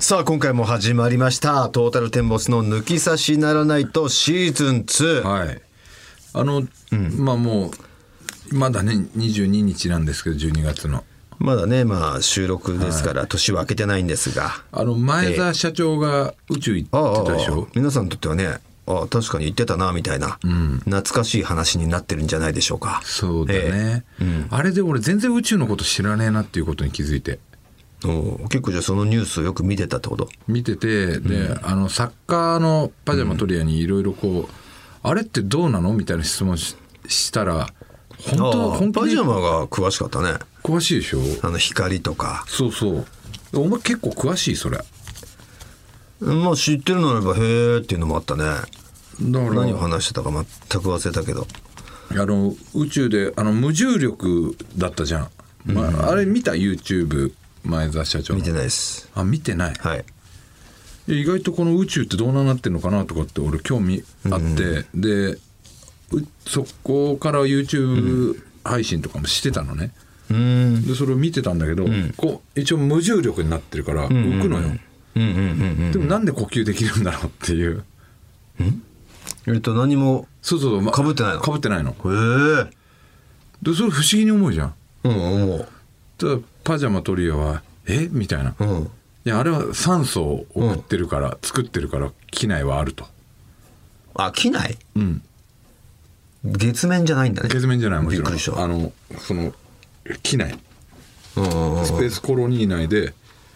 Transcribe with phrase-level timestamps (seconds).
[0.00, 1.68] さあ今回も始まりました。
[1.68, 5.60] トータルテンボスの抜き差しならないとシーズン2、はい。
[6.32, 6.62] あの、
[7.18, 7.72] まあも
[8.50, 11.04] う、まだね、22日なんですけど、12月の。
[11.38, 17.68] まだねまあ収録ですから年は明けてないんですが、あの、前澤社長が宇宙行ああってたでしょ？
[17.74, 20.38] 皆さんにとってはねあ確かに言ってたなみたいな、
[20.84, 23.02] 懐かしい話になってるんじゃないでしょうか。
[23.04, 24.04] そうだね、
[24.50, 27.40] あれで俺全然宇宙のこと知らねえなっていうことに気づいて。
[28.04, 30.28] お結構じゃあそのニュースをよく見てたってこと？
[30.46, 34.54] 見てて、で、あの、サッカーのパジャマトリアにいろいろこう、
[35.02, 35.92] あれってどうなの？
[35.92, 36.76] みたいな質問し
[37.08, 37.68] したら、
[38.20, 39.00] 本当ああ本気で？
[39.00, 40.38] パジャマが詳しかったね。
[40.62, 41.18] 詳しいでしょ？
[41.42, 42.44] あの光とか。
[42.46, 43.06] そうそう。
[43.54, 44.78] お前結構詳しいそれ。
[46.20, 48.44] まあ知ってるのならばへーっていうのもあったね。
[48.44, 48.64] ら、
[49.20, 51.46] 何を話してたか全く忘れたけど。
[52.10, 55.28] あの宇宙であの無重力だったじゃん、
[55.66, 57.34] まああれ見た？YouTube
[57.64, 58.40] 前澤社長の。
[58.40, 59.08] 見てないです。
[59.14, 60.04] あ見てない、はい。
[61.08, 65.40] 意外とこの宇宙ってどうなってんのかなとかって俺興味あって、でう
[66.46, 69.92] そこから YouTube 配信とかもしてたのね、
[70.30, 70.86] うん。
[70.86, 74.80] でそれを見てたんだけど、こう一応無重力になってるから浮くのよ、うん
[75.22, 77.84] うんうんうんでもなんで呼吸できるんだろうっていう。
[79.46, 81.40] えっと何もそうそうま被ってないの？
[81.40, 81.90] かぶってないの。
[81.90, 81.94] へ
[82.68, 82.70] え。
[83.62, 84.74] でそれ不思議に思うじゃん。
[85.04, 85.68] うん思う。
[86.18, 88.10] ただパジャマトリアは「え？
[88.12, 88.90] みたいな「うん。
[89.24, 93.06] いやあれは酸素を送ってるから、作ってるから機内はあると。
[94.14, 94.76] あ機内？
[94.94, 95.22] うん。
[96.44, 97.48] 月面じゃないんだね。
[97.48, 98.62] 月面じゃないもちろん。
[98.62, 99.54] あのその
[100.22, 100.58] 機内。
[101.36, 101.86] うんうんうん。
[101.86, 103.14] スペースコロニー内で。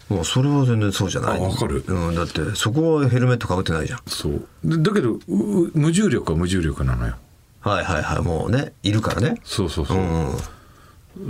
[0.09, 1.39] もうそれは全然そうじゃない。
[1.39, 1.83] あわかる。
[1.87, 3.99] うん、だってそこはヘルメットかぶってないじゃん。
[4.07, 4.47] そう。
[4.63, 7.13] でだけどうう無重力は無重力なのよ。
[7.61, 8.21] はいはいはい。
[8.23, 9.39] もうねいるからね。
[9.43, 9.97] そうそうそう。
[9.97, 10.35] う、んうん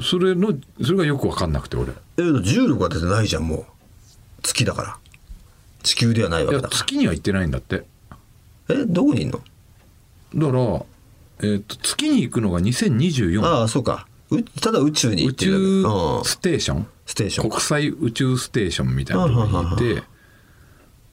[0.02, 1.92] それのそれがよく分かんなくて俺。
[1.92, 3.66] いえ重力はだってないじゃんもう。
[4.42, 4.98] 月だから。
[5.84, 6.80] 地球ではないわけやだから。
[6.80, 7.84] 月には行ってないんだって。
[8.70, 9.42] えどこにいんの？
[10.36, 10.86] だから、
[11.50, 14.08] えー、と月に行くのが2024ああそうか。
[14.32, 15.64] うただ宇宙に行宇ってるだけ。
[15.64, 16.88] 宙うんステーション？
[17.06, 17.50] ステーション。
[17.50, 20.04] 国際宇宙ステーションみたいなところにいて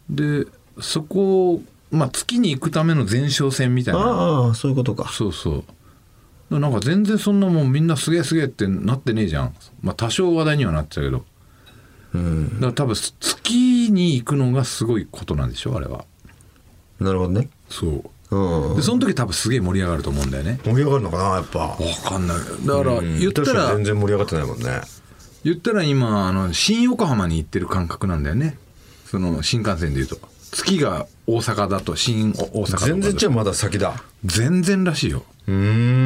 [0.08, 0.46] で
[0.80, 4.00] そこを、まあ、月に行くための前哨戦みたいな。
[4.00, 5.10] ああそういうことか。
[5.12, 5.64] そうそう
[6.58, 9.54] なんか全然そんなもんみんなすげえすげえってなってねえじゃん。
[9.82, 11.24] まあ多少話題にはなってたけど。
[12.12, 12.54] うん。
[12.54, 16.04] だから多分月に行くのがすごいことなんでしょあれは。
[16.98, 17.48] なるほどね。
[17.68, 17.86] そ
[18.30, 18.36] う。
[18.36, 18.76] うん。
[18.76, 20.58] でその時多分すげえ盛り上がると思うんだよね。
[20.64, 21.58] 盛り上がるのかなやっぱ。
[21.60, 22.36] わかんない。
[22.66, 24.80] だから言ったらに全ら然盛り上がってないもんね。
[25.44, 28.58] 言ったら今あの新横浜に行ってる感覚なんだよね。
[29.06, 30.18] その新幹線でいうと。
[30.52, 34.02] 月が大阪だと新大阪全然じゃあまだ先だ。
[34.24, 35.22] 全然らしいよ。
[35.46, 35.54] うー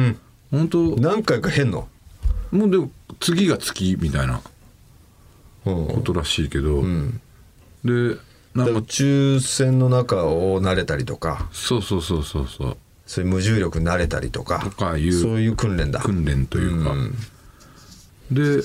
[0.09, 0.19] ん
[0.55, 0.95] 本当。
[0.97, 1.87] 何回か変の？
[2.51, 2.89] もうでも
[3.19, 4.41] 次が月みたいな
[5.65, 5.87] うん。
[5.87, 6.83] ことらしいけど、
[7.83, 8.17] で
[8.53, 8.79] なんか。
[8.79, 11.49] 宇宙船の中を慣れたりとか。
[11.51, 12.77] そうそうそうそうそう。
[13.05, 14.59] そういう無重力に慣れたりとか。
[14.59, 15.99] とかいうそういう訓練だ。
[15.99, 17.15] 訓練というか、うん。
[18.31, 18.63] で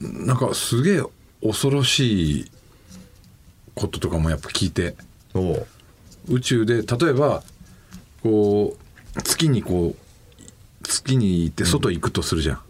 [0.00, 1.02] なんかすげえ
[1.42, 2.50] 恐ろしい
[3.74, 4.96] こととかもやっぱ聞いて。
[6.28, 7.42] 宇宙で例えば
[8.22, 8.76] こ
[9.16, 9.96] う月にこう
[10.82, 12.60] 月に行って外行くとするじゃん、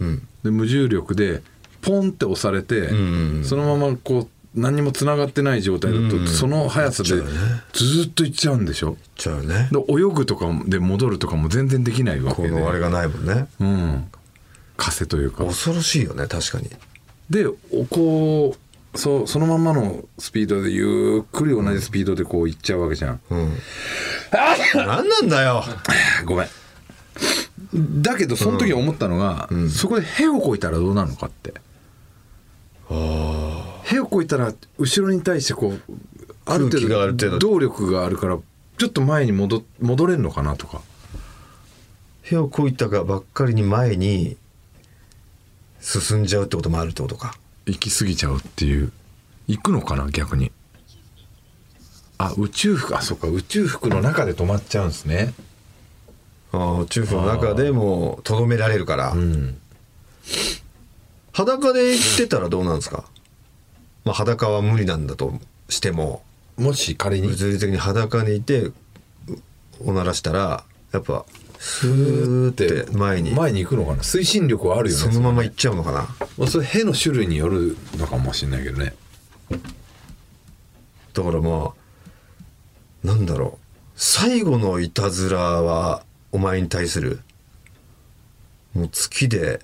[0.00, 0.28] うん。
[0.44, 1.42] で無重力で
[1.80, 7.24] ポンって押されて、んそのままこう何にもつながってない状態だと、その速さでず
[7.74, 8.96] 行っと行っちゃうんでしょ。
[9.16, 9.68] じゃあね。
[9.70, 12.50] で泳ぐとかで戻るとかも全然できないわけで。
[12.50, 13.46] このあれがないもんね。
[13.60, 14.10] うん。
[14.76, 15.44] 風というか。
[15.44, 16.70] 恐ろしいよね確かに。
[17.30, 23.52] でおこうそそのまんまのスピードでゆっくり同じスピードでこう行っちゃうわけじゃん、うん。
[24.74, 25.62] 何なんだよ。
[26.24, 26.48] ごめん
[27.74, 31.54] だけどその時思ったのが、そこで屁をこいたらどうなるのかって。
[33.84, 35.80] 屁をこいたら後ろに対してこう
[36.46, 37.30] ある空気がある程度。
[37.32, 38.38] 程度動力があるから
[38.78, 40.80] ちょっと前に戻戻れるのかなとか。
[42.22, 44.36] 屁をこいたがばっかりに前に
[45.80, 47.34] 進んじゃうってこともあるってことか。
[47.66, 48.92] 行き過ぎちゃうっていう。
[49.46, 50.52] 行くのかな逆に。
[52.18, 52.96] あ宇宙服。
[52.96, 53.28] あそっか。
[53.28, 55.34] 宇宙服の中で止まっちゃうんですね
[56.58, 59.60] ああ宇宙服の中でもうとどめられるから、うん。
[61.32, 63.04] 裸で行ってたらどうなんですか？
[64.04, 65.34] まあ裸は無理なんだと
[65.68, 66.22] しても。
[66.56, 67.28] もし仮に。
[67.28, 68.74] 物理的に裸にいてう
[69.84, 71.24] おならしたらやっぱ
[71.58, 73.30] スーって前に。
[73.32, 73.98] 前に行くのかな？
[73.98, 76.08] 推進力はあるよねそのまま行っちゃうのかな？
[76.36, 78.94] まあ、それ屁の種類によるのかもしれないけどね。
[81.12, 81.72] だからま
[83.04, 83.64] あなんだろう。
[83.94, 86.02] 最後のいたずらは
[86.32, 87.20] お前に対する
[88.74, 89.60] もう月で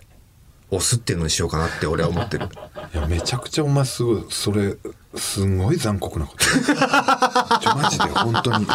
[0.70, 2.48] 押すっていうのにしようかなって俺は思ってる。
[2.94, 4.76] いやめちゃくちゃお前すごいそれ
[5.14, 6.44] すんごい残酷なこと。
[6.44, 8.66] ちょマジで本当に。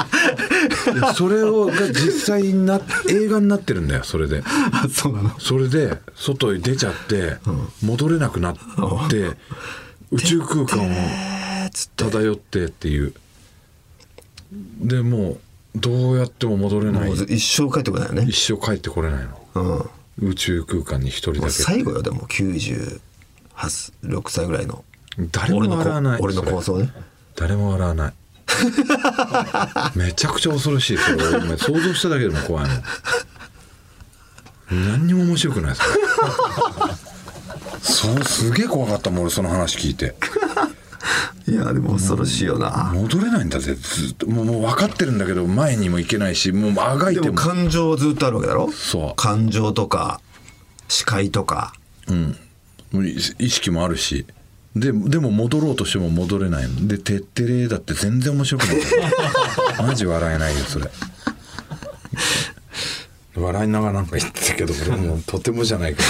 [1.15, 4.43] それをが実際にな映画になってるんだよそれで。
[4.45, 5.39] あそうなの？
[5.39, 7.37] それで外に出ちゃって
[7.83, 8.55] 戻れなくなっ
[9.09, 9.35] て
[10.11, 13.13] 宇宙空間を漂ってっていう。
[14.79, 15.39] でもう
[15.75, 17.09] どうやっても戻れない。
[17.09, 18.25] もう一生帰ってこないよね。
[18.27, 19.89] 一生帰ってこれないの。
[20.19, 20.29] うん。
[20.29, 21.49] 宇宙空間に一人だけ。
[21.49, 22.99] 最後よでも96
[24.29, 24.83] 歳ぐらいの。
[25.31, 26.21] 誰も笑わない。
[26.21, 26.91] 俺の構想ね。
[27.35, 28.13] 誰も笑わない。
[29.95, 31.37] めちゃくちゃ恐ろしいそれ。
[31.37, 32.83] お前想像しただけでも怖いもん。
[34.71, 35.89] 何にも面白くないそれ
[37.81, 40.15] そうすげえ怖かったもん俺その話聞いて
[41.47, 43.73] いやでも恐ろしいよな、戻れないんだぜ。
[43.73, 44.27] ずっと。
[44.27, 47.25] もうもう分かってるんだけど前にも行けないしもうあがいでも。
[47.25, 48.71] ても感情はずっとあるわけだろ？
[48.71, 49.13] そう。
[49.15, 50.21] 感情とか
[50.87, 51.73] 視界とか。
[52.07, 52.35] うん。
[52.93, 54.25] 意意識もあるし。
[54.75, 56.87] ででも戻ろうとしても戻れないの。
[56.87, 58.77] で「てってれ」だって全然面白くない。
[59.87, 60.89] マジ笑えないよそれ。
[63.35, 66.07] 笑いながらなんか言ってたけど俺もうとてもじゃないけど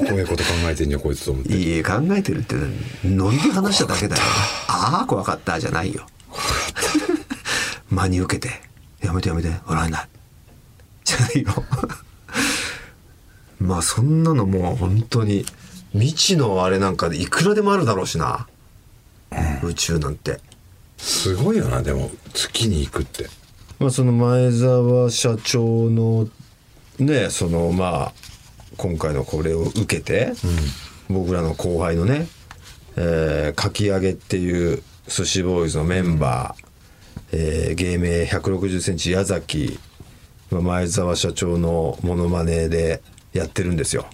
[0.00, 1.56] 超怖いこと考えてんじゃんこいつと思って。
[1.56, 2.54] いい考えてるって
[3.04, 4.22] ノリで話しただけだよ。
[4.68, 6.06] ああ怖かったじゃないよ。
[7.90, 8.62] 真に受けて。
[9.02, 10.08] やめてやめて笑えない。
[11.04, 11.64] じゃないよ。
[13.60, 15.44] まあそんなのもう本当に
[15.92, 18.46] 未知のあれなんかでいくらでもあるだろうしな、
[19.62, 20.40] 宇宙なんて。
[20.96, 23.28] すごいよなでも月に行くって。
[23.78, 26.28] まあその前澤社長の
[26.98, 28.12] ねそのまあ
[28.76, 30.32] 今回のこれを受けて、
[31.08, 32.26] 僕らの後輩のね、
[32.96, 36.64] えー、かき揚げっていう寿司ボーイズのメンバー、
[37.32, 39.78] えー芸名1 6 0ンチ矢崎
[40.50, 44.06] まあ前澤社長のモノマネでやってるんですよ。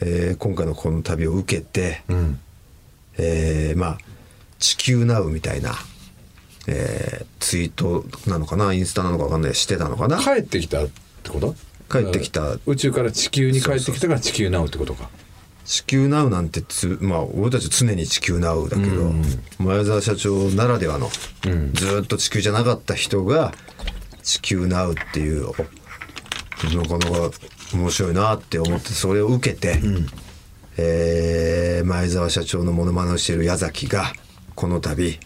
[0.00, 2.38] えー今回のこの旅を受けて、うん。
[3.18, 3.98] えーまあ
[4.58, 5.74] 「地球ナウ」みたいな、
[6.66, 10.18] えーツイートなのかなインスタなのか分かんないしてたのかな。
[10.18, 10.88] 帰ってきたっ
[11.22, 11.54] てこと？
[11.90, 12.58] 帰ってきた。
[12.66, 15.10] 宇宙から地球に帰ってきたから地球なうってことか。
[15.64, 19.12] 地球ナウなんてつまあ俺たち常に地球ナウだけど、
[19.58, 21.72] 前澤社長ならではの、ん。
[21.74, 23.52] ずーっと地球じゃなかった人が
[24.22, 25.56] 地球ナウっていうおな
[26.86, 27.30] かなか
[27.74, 29.80] 面白いなって思ってそれを受けて、
[30.76, 34.12] えー前澤社長のモノマネをしている矢崎が
[34.54, 35.18] この度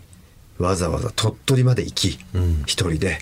[0.59, 2.19] わざわざ鳥取まで行き、
[2.67, 3.19] 一人で。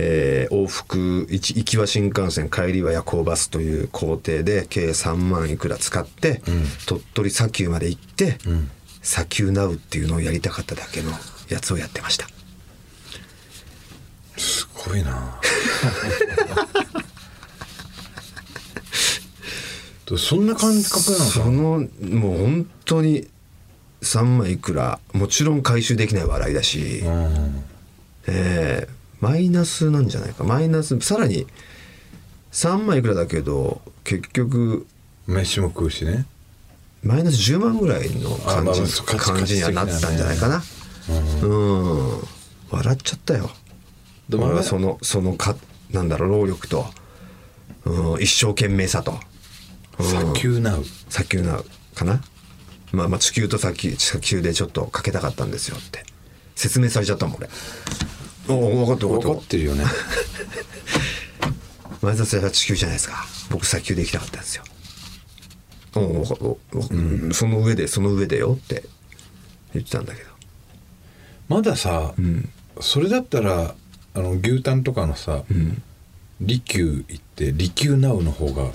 [0.00, 6.40] えー往復一行きは新幹線帰りは夜行バスという工程で計3万いくら使って、
[6.86, 8.38] 鳥取砂丘まで行って、
[9.02, 11.10] 砂丘ナウっていうのをやりたかっただけの
[11.48, 12.26] やつをやってました。
[14.36, 15.40] すごいな。
[20.16, 21.30] そんな感覚なのか？
[21.30, 23.28] そのもう本当に
[24.00, 27.64] 3万いくらもちろん回収できない笑いだし、うん。
[28.26, 30.44] えーマイナスなんじゃないか。
[30.44, 31.46] マイナスさらに
[32.52, 34.86] 3万いくらだけど結局
[35.26, 36.26] 飯も食うしね。
[37.02, 40.62] マイナス10万ぐらいの感じ,、感じにはなったんじゃないかな。
[41.42, 42.18] うん。
[42.70, 43.50] 笑っちゃったよ。
[44.28, 45.56] でも俺はそのそのか
[45.90, 46.86] なんだろう労力と、
[47.84, 49.18] うん、一生懸命さと。
[50.00, 50.84] 砂丘なう。
[51.08, 51.62] 砂丘な
[51.94, 52.20] かな。
[52.92, 56.04] まあまあ地球と砂丘砂丘でちょっとかけたかったんですよって。
[56.54, 57.48] 説明されちゃったもん俺
[58.56, 59.84] 分かってる分分かかっってるよね。
[62.00, 63.26] 前田さんは地球じゃないですか。
[63.50, 64.64] 僕砂丘で行きたかったんですよ。
[65.94, 68.84] おおわかおおその上でその上でよって
[69.74, 70.28] 言ってたんだけど。
[71.48, 72.14] まださ、
[72.80, 73.74] それだったら
[74.14, 75.44] あの牛タンとかのさ、
[76.40, 78.70] 利休行って利休ナウの方が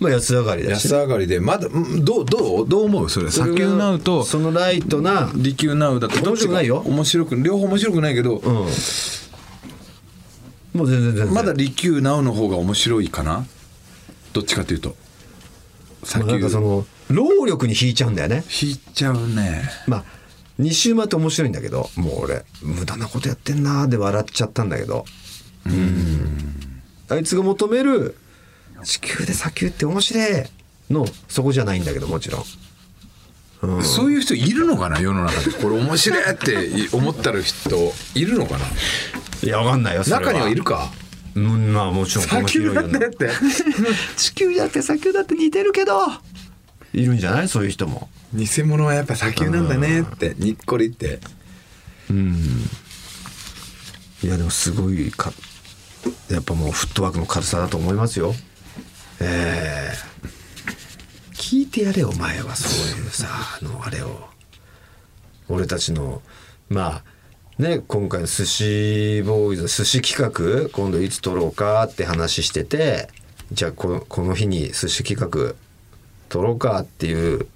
[0.00, 2.68] まあ安上がりだし安上がりでまだうんどうどう？
[2.68, 3.10] どう思う？
[3.10, 3.30] それ。
[3.30, 6.78] 砂丘ナウとそのライトな利休ナウだとどっちが面白くないよ。
[6.78, 8.52] 面白く両方面白くないけど、うん
[10.74, 11.34] もう全然全然。
[11.34, 13.46] まだ利休ナウの方が面白いかな？
[14.32, 14.96] どっちかというと。
[16.02, 18.42] 砂丘まあなんかその労力に引いちゃうんだよね。
[18.62, 19.62] 引いちゃうね。
[19.86, 20.04] まあ
[20.58, 25.04] 2周回って面白いんだけどもう俺無駄なことやってんなーで笑っちゃったんだけど。
[25.66, 26.82] うん。
[27.08, 28.16] あいつが求める
[28.84, 30.44] 地球で砂丘って面白い。
[30.90, 32.44] のそこじゃないんだけどもちろん。
[33.82, 37.92] そういう人いるのかな世の中でこれ面白いって思ったる人。
[38.14, 38.66] いるのかな？
[39.42, 40.90] いやわかんないよ中にはいるか？
[41.34, 42.26] うんまあもちろん。
[42.26, 43.30] この広い世のて
[44.16, 45.94] 地球だって砂丘だって似てるけど。
[46.92, 47.48] いるんじゃない？
[47.48, 48.08] そういう人も。
[48.34, 50.34] 偽物はやっぱ砂丘なんだねって。
[50.36, 51.20] にっこりって。
[54.22, 55.32] いやでもすごいか
[56.30, 58.34] やっぱもうフットワークの軽さだと思いますよ
[59.24, 60.12] ええ
[61.34, 62.56] 聞いてやれお前は。
[62.56, 64.28] そういうさあのあれを。
[65.48, 66.22] 俺たちの
[66.68, 67.02] ま
[67.58, 73.08] あね今回の寿司ボーイズの寿司企画今度いつ撮ろうかって話してて
[73.52, 75.54] じゃあこのこの日に寿司企画
[76.30, 77.46] 撮ろうかっていう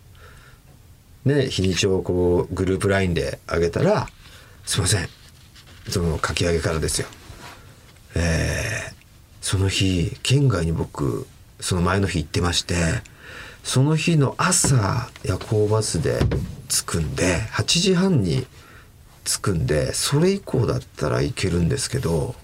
[1.25, 4.09] ね日にちをこうグループ LINE で上げたら
[4.65, 5.09] すいません。
[5.89, 7.07] その書き上げからですよ
[8.17, 8.97] えー
[9.41, 11.29] その日県外に僕
[11.61, 12.75] その前の日行ってまして
[13.65, 16.21] その日の朝夜行バスで
[16.69, 18.47] 着くんで8時半に
[19.25, 22.35] 着くんでそれ以降だったらいけるんですけど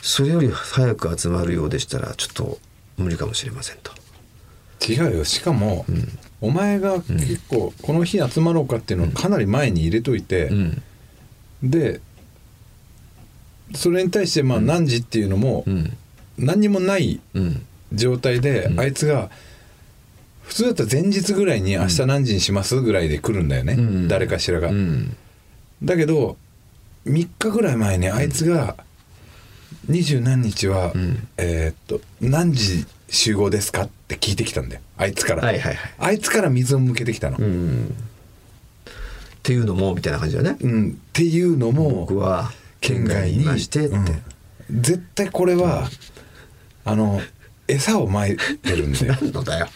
[0.00, 2.58] それより早く集まるようでしたらちょっと
[2.96, 3.92] 無理かもしれませんと。
[4.88, 5.24] 違うよ。
[5.24, 5.84] しかも、
[6.40, 10.82] お前が結構この日集まろうかっていうのをかなり前に入れといて、うん。
[11.62, 12.00] で
[13.74, 15.96] それに対してまあ何時っていうのもうん。
[16.38, 19.30] 何にもないうん状態で、あいつが
[20.42, 24.08] 普通だったら前日ぐらいに明日何時にしますぐらいで来るんだよね、うん。
[24.08, 25.16] 誰かしらが、うん。
[25.82, 26.36] だけど
[27.06, 28.76] 3日ぐらい前にあいつが
[29.88, 31.28] 二十何日は、ん。
[31.36, 34.80] えーっと何時集合ですかって聞いてきたんだよ。
[34.96, 35.94] あいつから、はいはいはい。
[35.98, 37.94] あいつから水を向けてきたの、うん
[38.86, 40.56] っていうのもみたいな感じだね。
[40.60, 40.90] うん。
[40.90, 42.50] っていうのも僕は
[42.80, 43.34] 県外に。
[43.34, 43.96] い県外にましてって。
[43.96, 44.82] うん。
[44.82, 45.88] 絶対これは、
[46.84, 47.20] あの
[47.68, 49.68] 餌をまいてるんだよ何のだよ。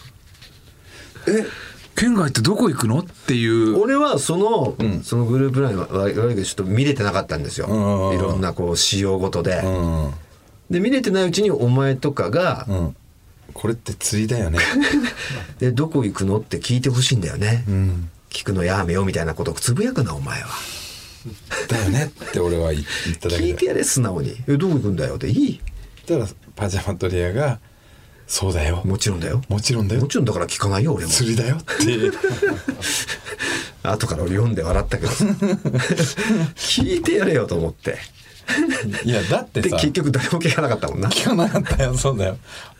[1.27, 1.45] え
[1.95, 2.99] 県外ってどこ行くの？
[2.99, 7.67] っていう俺はその、んそのグループラインは悪いけどちょっと見れてなかったんですよ。
[7.67, 9.61] うんいろんなこう仕様ごとで。
[9.63, 9.67] う
[10.09, 10.11] ん
[10.69, 12.95] で見れてないうちにお前とかが、うん
[13.53, 14.59] これって釣りだよね
[15.59, 17.65] でどこ行くのって聞いてほしいんだよね。
[17.67, 20.47] うん聞くのやめよみたいなことをつぶやくなお前は。
[21.67, 24.37] だよねって俺は言言っただけで聞いてやれ素直に。
[24.47, 25.59] えどこ行くんだよっていい。
[26.07, 27.59] たらパジャマトリアが
[28.31, 28.81] 「そうだよ。
[28.85, 29.41] もちろんだよ。
[29.49, 30.01] もちろんだよ。
[30.01, 31.11] もちろんだから聞かないよ俺も。
[31.11, 31.73] 釣りだよ」って。
[33.83, 35.11] 後から俺読んで笑ったけど。
[35.11, 35.25] さ
[36.55, 37.97] 聞いてやれよと思って。
[39.03, 39.67] いやだってさ。
[39.67, 41.09] で結局誰も聞かなかったもんな。
[41.09, 41.97] 聞かなかったよ。
[41.97, 42.37] そうだよ。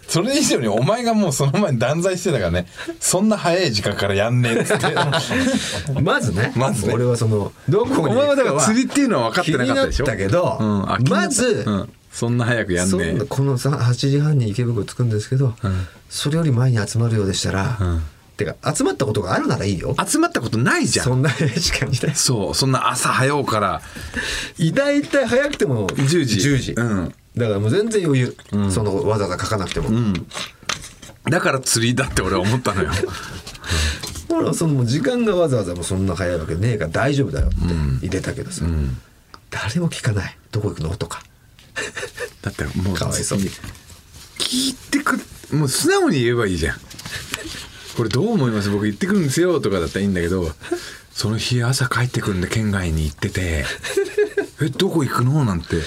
[0.07, 2.67] それ以上にお前がもうその前に断罪してたからね。
[3.01, 4.95] そんな早い時間からやんねえっつって。
[6.01, 6.93] まずね、まずね。
[6.93, 10.05] 俺はそのどこにお前はだから釣りっていうのは分かってなかったでしょ。
[10.05, 11.09] 気になったけど、うん。
[11.09, 13.13] まず、うんそんな早くやんそね。
[13.13, 15.55] んなこのさ8時半に池袋着くんですけど、
[16.09, 18.01] それより前に集まるようでしたら、うん。
[18.37, 19.95] てか集まったことがあるならいいよ。
[19.99, 21.05] え集まったことないじゃん。
[21.05, 23.81] そんな早い時間にねそうそんな朝早うから。
[24.73, 26.49] 大体早くても10時。
[26.49, 27.15] 10時、うん。
[27.37, 28.35] だからもう全然余裕、
[28.71, 30.13] そのわざわざ書かなくても、うん。
[31.29, 32.89] だから釣りだって俺は思ったのよ。
[34.27, 37.55] ほらその時間がわざわざもうそんな早いわけねえから大丈夫だよって
[38.05, 38.65] 入れたけどさ、
[39.49, 40.37] 誰も聞かない。
[40.51, 40.89] どこ行くの？
[40.95, 41.21] とか
[42.41, 43.39] だってもうかわいそう。
[43.39, 45.19] 聞いてく
[45.53, 46.77] もう素直に言えばいいじゃん。
[47.97, 48.69] これどう思います？
[48.69, 50.53] 僕行ってくるんですよとかだったらいいんだけど
[51.13, 53.65] その日朝帰ってくるんで県外に行ってて
[54.61, 55.45] えどこ行くの？
[55.45, 55.77] なんて。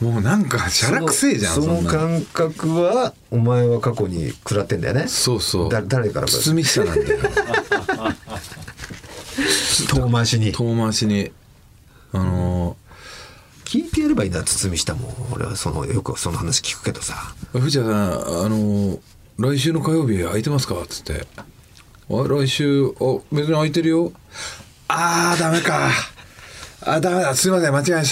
[0.00, 5.06] もうなんかしゃらくせえじゃんその感覚はお前は過去に食らってんだよね。
[5.06, 5.70] そうそう。
[5.70, 6.26] だ誰から？
[6.26, 7.18] 包み下なんだよ。
[9.88, 10.52] 遠回しに。
[10.52, 11.30] 遠回しに。
[12.12, 12.76] あの
[13.74, 15.12] 聞いてやればいいんだ堤下も。
[15.32, 17.34] 俺はそのよくその話聞くけどさ。
[17.52, 19.00] ー藤田さんあの
[19.36, 21.26] 来週の火曜日空いてますか?」っつって
[22.08, 24.12] 「あ来週あ別に空いてるよ」
[24.86, 25.90] 「あーダメか。
[26.82, 27.34] あダメだ。
[27.34, 28.10] すいません間違えまし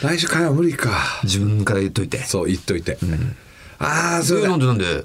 [0.00, 0.06] た。
[0.08, 1.20] 来週火曜無理か。
[1.24, 2.96] 自分から言っといて」そう言っといて
[3.80, 5.00] 「ああすいませんえなんでなんで？
[5.00, 5.02] っ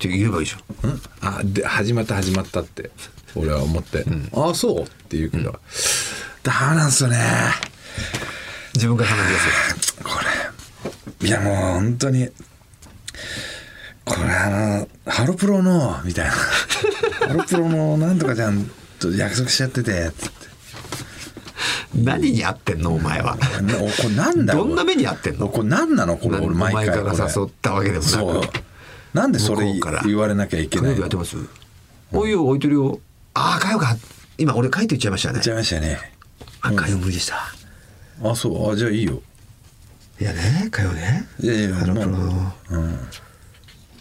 [0.00, 0.90] て言えばいいじゃん。
[0.90, 1.00] うん？
[1.20, 2.90] あで始まった始まったって。
[3.36, 4.04] 俺は思って
[4.34, 5.60] 「ああそう?」って言うけど、
[6.42, 7.18] ダメなんすよね
[8.74, 10.10] 自分から話し出すこ
[11.20, 11.28] れ。
[11.28, 12.28] いやもう本当に
[14.04, 16.32] これあのハロプロのみたいな。
[17.28, 20.10] ハロプロのなんとかちゃんと約束しちゃってて。
[20.18, 20.48] つって
[21.94, 23.36] 何に合ってんのお前は。
[23.36, 23.40] こ
[24.04, 25.48] れなんだよどんな目に遭ってんの？
[25.48, 26.16] これ何なの？
[26.16, 28.10] これ俺毎回から誘ったわけでもなく。
[28.10, 28.42] そう。
[29.14, 29.72] なんでそれ
[30.04, 30.94] 言われなきゃいけないの？
[30.96, 31.36] 日やってます？
[32.12, 33.00] おいよ置いてるよ
[33.34, 33.96] ああ火曜か。
[34.36, 35.34] 今俺書いて言っちゃいましたね。
[35.34, 35.98] 言っちゃいましたね。
[36.60, 37.52] あ火曜無理でした
[38.22, 38.72] あそう。
[38.72, 39.22] あじゃあいいよ。
[40.20, 41.28] いやね火曜ね。
[41.40, 42.52] いやいやハロプロの。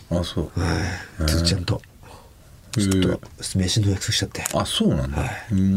[0.10, 0.60] まあそう。
[0.60, 0.66] は
[1.22, 1.26] い。
[1.26, 1.82] つっちゃんと。
[2.74, 3.20] ちょっと
[3.56, 4.44] 飯の約束しちゃって。
[4.54, 5.18] あそうなんだ、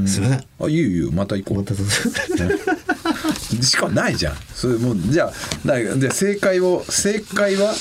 [0.06, 0.44] すいません。
[0.60, 1.10] あいいよいいよ。
[1.12, 1.58] また行こう。
[1.58, 1.92] またどうぞ。
[3.62, 4.36] しかもないじゃん。
[4.54, 5.32] それもうじゃあ
[6.12, 7.72] 正解を正解は？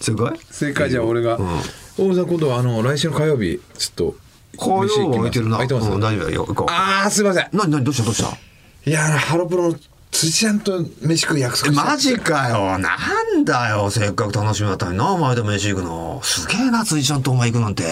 [0.00, 1.36] すごい正解じゃあ俺が。
[1.36, 1.46] うん
[1.96, 4.16] 「大野さん今度はあの来週の火曜日ちょっと
[4.58, 5.52] 火曜は空いてるな。
[5.52, 5.90] 空いてます？
[5.90, 6.46] うん大丈夫だよ。
[6.68, 7.48] ああすいません。
[7.52, 8.04] 何何どうした？
[8.04, 8.36] どうした？
[8.84, 9.76] いやハロプロの
[10.10, 12.78] 辻ちゃんと飯食う約束マジかよ。
[12.78, 12.96] な
[13.36, 13.88] んだよ。
[13.90, 15.12] せっかく楽しみだったのにな。
[15.12, 16.20] お前と飯行くの。
[16.24, 17.84] すげえな辻ちゃんとお前行くなんて。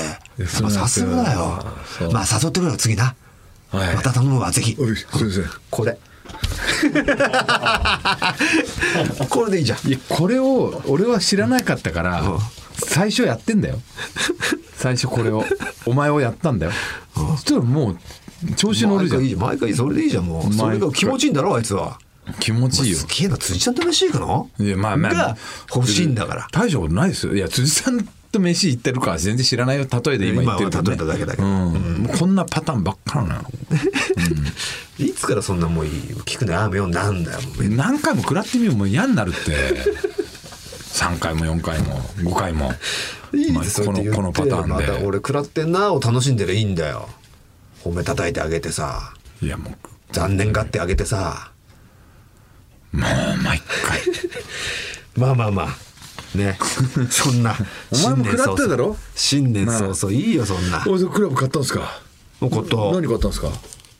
[0.47, 1.64] さですがだよ。
[2.12, 2.76] まあ誘ってくれよ。
[2.76, 3.14] 次な、
[3.70, 3.94] はい。
[3.94, 4.76] また頼むわぜひ。
[5.70, 5.97] これ。
[9.28, 9.88] これでいいじゃん。
[9.88, 12.25] いやこれを俺は知らなかったから、
[12.85, 13.80] 最初やってんだよ。
[14.76, 15.44] 最初これを。
[15.87, 16.73] お前をやったんだよ、
[17.14, 17.99] そしたらもう
[18.56, 19.20] 調子乗るじゃん。
[19.20, 19.40] 毎回いいじゃん。
[19.40, 20.52] 毎回それでいいじゃんもう。
[20.52, 21.99] それが気持ちいいんだろあいつは。
[22.38, 22.99] 気持ちいいよ。
[22.99, 24.50] すげえな辻ちゃんと飯行くの？
[24.59, 25.14] いやまあまあ。
[25.14, 25.37] が
[25.75, 26.49] 欲しいんだから。
[26.52, 27.35] 大したことないですよ。
[27.35, 29.87] いや辻さんと飯行ってるかは全然知らないよ。
[29.90, 31.49] 例えで今言ってるね、今は例えただけだけど。
[31.49, 32.09] うん。
[32.18, 33.42] こんなパターンばっかなのよ。
[34.99, 35.92] いつからそんなもういい
[36.25, 37.38] 聞くのやめようなんだよ
[37.70, 39.40] 何回も食らってみようもう嫌になるって。
[40.92, 42.66] 3回も4回も5回も。
[42.66, 45.06] まあいいですこのこのパターンで。
[45.06, 47.09] 俺食らってんなを楽しんでるいいんだよ
[47.84, 49.14] 褒め叩いてあげてさ。
[49.42, 49.75] いやもう。
[50.12, 51.52] 残念がってあげてさ。
[52.92, 54.00] もう毎回。
[55.16, 56.37] まあまあまあ。
[56.38, 56.58] ね。
[57.10, 57.56] そんな
[57.92, 58.96] お前も食らっただろ？
[59.14, 60.12] 新年早々。
[60.14, 60.82] いいよそんな。
[60.87, 62.00] おいクラブ買ったんですか？
[62.40, 63.50] もうこと何買ったんですか？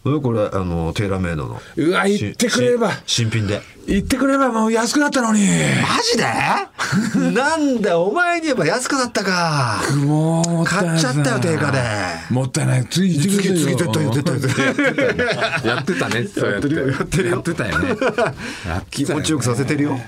[0.02, 1.61] これあのテーラーメイドの。
[1.76, 2.90] うわ言ってくれれば。
[2.92, 3.61] し新品で。
[3.87, 5.40] 言ってくれればもう安くなったのに。
[5.47, 6.25] マジで？
[7.38, 9.83] なんだお前に言えば安くなったか。
[9.97, 11.83] もうもったいない買っちゃったよ定価で。
[12.30, 12.87] もったいない。
[12.88, 16.14] 次行ってくださいよ次次絶対絶対絶対やってたね。
[16.14, 16.69] やって。
[16.69, 16.88] るよ。
[16.88, 17.88] やってたよね。
[17.88, 18.87] やってたよね。
[18.90, 20.00] 気持ちよくさせてるよ。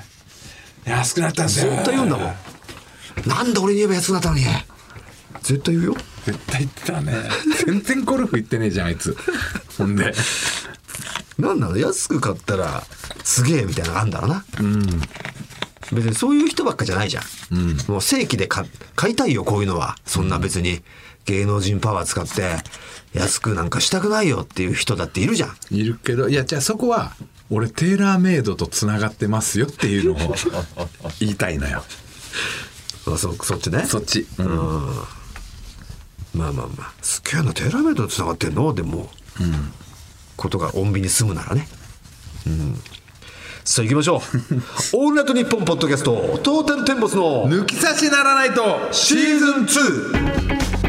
[0.86, 1.70] 安くなったんですよ。
[1.70, 2.34] 絶対言うんだもん。
[3.26, 4.44] なんで俺に言えば安くなったのに
[5.42, 5.96] 絶対言うよ。
[6.24, 7.14] 絶対言ってたね。
[7.66, 9.16] 全然ゴルフ行ってねえじゃんあいつ。
[9.78, 10.12] ほんで。
[11.38, 11.76] なんなの？
[11.76, 12.82] 安く買ったら
[13.24, 14.44] すげえみたいなのがあるんだろうな、
[15.92, 19.96] 別にそういう人ばっかじゃないじゃん、もう正規で買買いたいよこういうのは。
[20.04, 20.82] そんな別に。
[21.24, 22.56] 芸能人パワー使って
[23.12, 25.56] 安くなんかしたくないよっていう人だっているじゃん。
[25.70, 27.12] いるけどいやじゃあそこは
[27.48, 30.34] 俺テーラーメイドとつながってますよっていうのを
[31.20, 31.84] 言いたいのよ。
[33.06, 33.84] あそそっちね。
[33.86, 34.90] そっち、うん
[36.34, 36.92] まあまあまあ。
[37.02, 38.72] すげえなテーラーメイドとつながってんの？
[38.74, 39.10] でも、
[40.36, 41.68] ことが穏便に済むならね。
[42.46, 42.80] うん。
[43.64, 44.20] さあ行きましょう
[44.92, 50.81] 「オールナイトニッポン」ポッドキャストトータルテンボスの抜き差しならないとシーズン 2!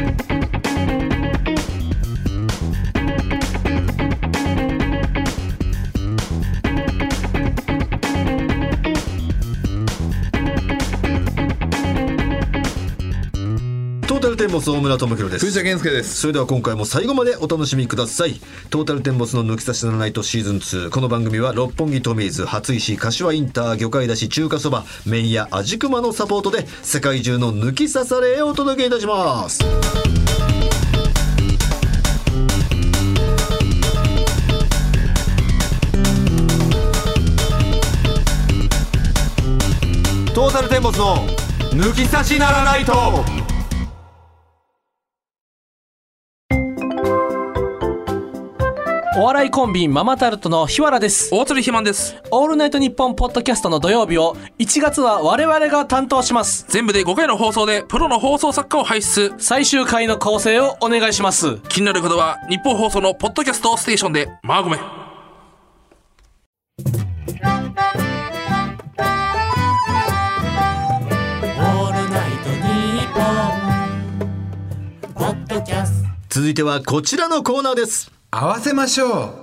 [14.24, 15.44] タルテンボス大村智弘です。
[15.44, 16.16] 藤田健介です。
[16.16, 18.40] それでは今回も最後までお楽しみください。
[18.70, 29.58] トータルテンボスの抜き差しならないとシーズン2この番組は六本木トミーズ初石柏インター魚介だし中華そば麺屋味熊のサポートで世界中の抜き差されをお届けいたします。
[40.32, 41.26] トータルテンボスの
[41.72, 43.43] 抜き差しならないと
[49.16, 51.32] お笑いコンビママタルトの日原です。
[51.32, 52.16] 大鶴ひまんです。
[52.32, 56.66] オールナイトニッポンポッドキャストの土曜日を1月は我々が担当します。
[56.68, 59.32] 全部で5回の放送でプロの放送作家を輩出。
[59.38, 61.58] 最終回の構成をお願いします。
[61.68, 64.80] 気になる方は日本放送のポッドキャストステーションで、まあごめん。
[64.80, 72.66] オールナイトニ
[73.06, 73.20] ッポ
[74.24, 79.34] ン」ポッドキャスト続いてはこちらのコーナーです合わせましょう。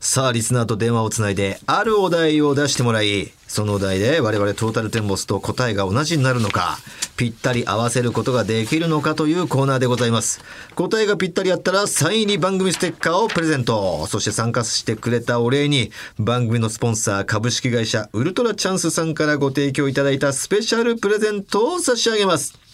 [0.00, 6.78] さあリスナーと電話をつないであるお題を出してもらいそのお題で我々トータルテンボスと答えが同じになるのか
[7.18, 10.40] ぴったり合わせることができるのかというコーナーでございます。
[10.74, 14.06] 答えがぴったりあったらサイン入り番組ステッカーをプレゼント。
[14.06, 22.67] そして参加してくれたお礼に番組のスポンサー株式会社ウルトラチャンスさんからご提供いただいたスペシャルプレゼントを差し上げます。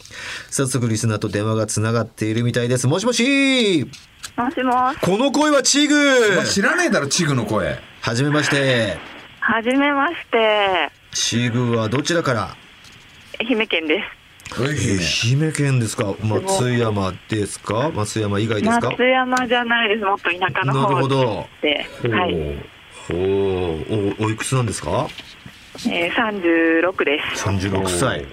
[0.51, 2.87] 早速リスナーと電話がつながっているみたいです。
[2.87, 3.85] もしもし。
[4.37, 5.01] もしもし。
[5.01, 5.95] この声はチグ。
[6.45, 7.79] 知らねえだろチグの声。
[8.01, 8.99] はじめまして。
[9.41, 10.91] はじめまして。
[11.13, 12.57] チグはどちらから？
[13.41, 14.61] 愛媛県です。
[14.61, 14.69] 愛
[15.43, 15.53] 媛。
[15.53, 16.15] 県ですか？
[16.23, 17.91] 松山ですか？
[17.95, 18.91] 松山以外ですか？
[18.91, 20.05] 松山じゃないです。
[20.05, 21.47] もっと田舎のなる方ほど。
[21.63, 21.87] で。
[22.09, 22.35] はい。
[23.11, 24.21] おー。
[24.21, 25.09] おおいくつなんですか？
[25.89, 27.47] えー、36です。
[27.49, 28.27] 36歳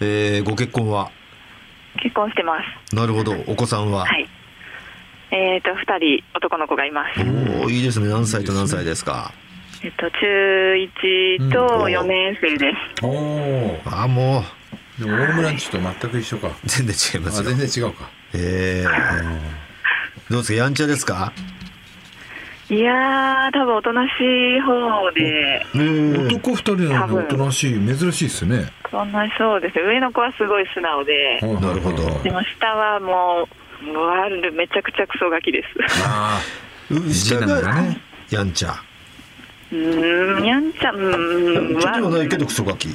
[0.00, 1.10] えー、ご結婚は？
[2.02, 2.58] 結婚してま
[2.90, 2.94] す。
[2.94, 3.32] なるほど。
[3.46, 4.28] お子さんは、はい。
[5.30, 7.20] えっ、と、二人男の子がいます。
[7.62, 8.08] おおいいですね。
[8.08, 9.32] 何歳と何歳ですか？
[9.82, 13.04] えっと、中1と4年生です。
[13.04, 14.42] おおあも
[14.98, 15.02] う。
[15.04, 16.50] でも大村んちと全く一緒か。
[16.64, 18.08] 全然違います全然違うか。
[18.32, 20.54] えー、どうですか？
[20.64, 21.32] やんちゃですか？
[22.70, 25.66] いやー、多分おとなしい方で、
[26.28, 28.72] 男二人なのにおとなしい珍しいっすね。
[28.90, 29.82] そんなそうですね。
[29.84, 32.22] 上の子はすごい素直で、なるほど。
[32.22, 33.46] でも下はも
[33.82, 35.68] う、もう悪いめちゃくちゃクソガキです。
[36.06, 36.40] あ
[37.12, 38.00] 下なんだがね
[38.30, 38.74] やんちゃ。
[39.70, 42.88] うーん、やんちゃ、うーん、ちょっとはないけどわクソガキ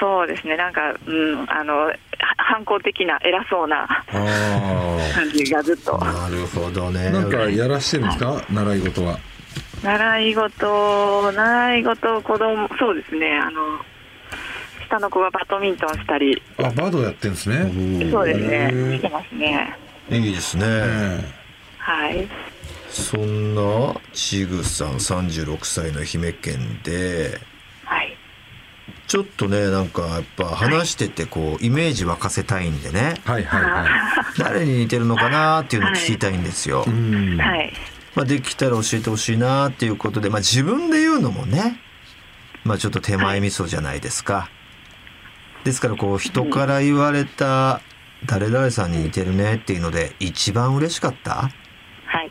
[0.00, 0.56] そうですね。
[0.56, 1.94] なんか、うん、あの、は
[2.38, 5.96] 反抗的な偉そうなああ感じがずっと。
[5.98, 8.42] なるほどねなんかやらしてるんですか？
[8.50, 9.18] 習い事は
[9.82, 13.38] 習い事、習い事、子供、そうですね。
[13.38, 13.60] あの、
[14.88, 18.66] 下の子がバドミントンしたり、あバドやってんですねそうですへね。
[18.72, 19.76] ーしてますね。
[20.10, 21.20] いいですね、え
[21.78, 22.28] はい。
[22.88, 27.40] そんなちぐさん36歳の愛媛県ではい。
[29.06, 33.14] ちょっとねなんかやっぱ話しててこうイメージ沸かせたいんでね。
[33.26, 33.86] えはいはいは
[34.38, 36.92] 誰に似てるのかなっていうのを聞きたいんですよ、いう
[37.36, 37.40] ん。
[37.40, 37.72] はい。
[38.14, 41.80] まあ、できたら教えてほしいなっていうことで、まあ、自分で言うのもね、
[42.64, 44.48] まあ、ちょっと手前味噌じゃないですか。
[45.64, 47.80] ですからこう人から言われた
[48.26, 51.50] 誰々さんに似てるねっていうので一番嬉しかった？
[52.06, 52.30] はい。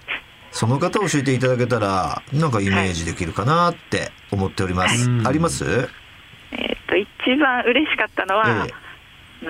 [0.52, 5.10] その方を教えていただけたらなんかイメージできるかなって思っております。
[5.10, 5.28] はい。
[5.28, 5.66] あります？
[5.66, 5.90] えっと、
[7.26, 8.68] 一番嬉しかったのは、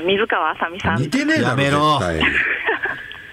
[0.06, 1.02] 水川あさみさん。
[1.02, 2.22] 似てねえだろやめろ絶対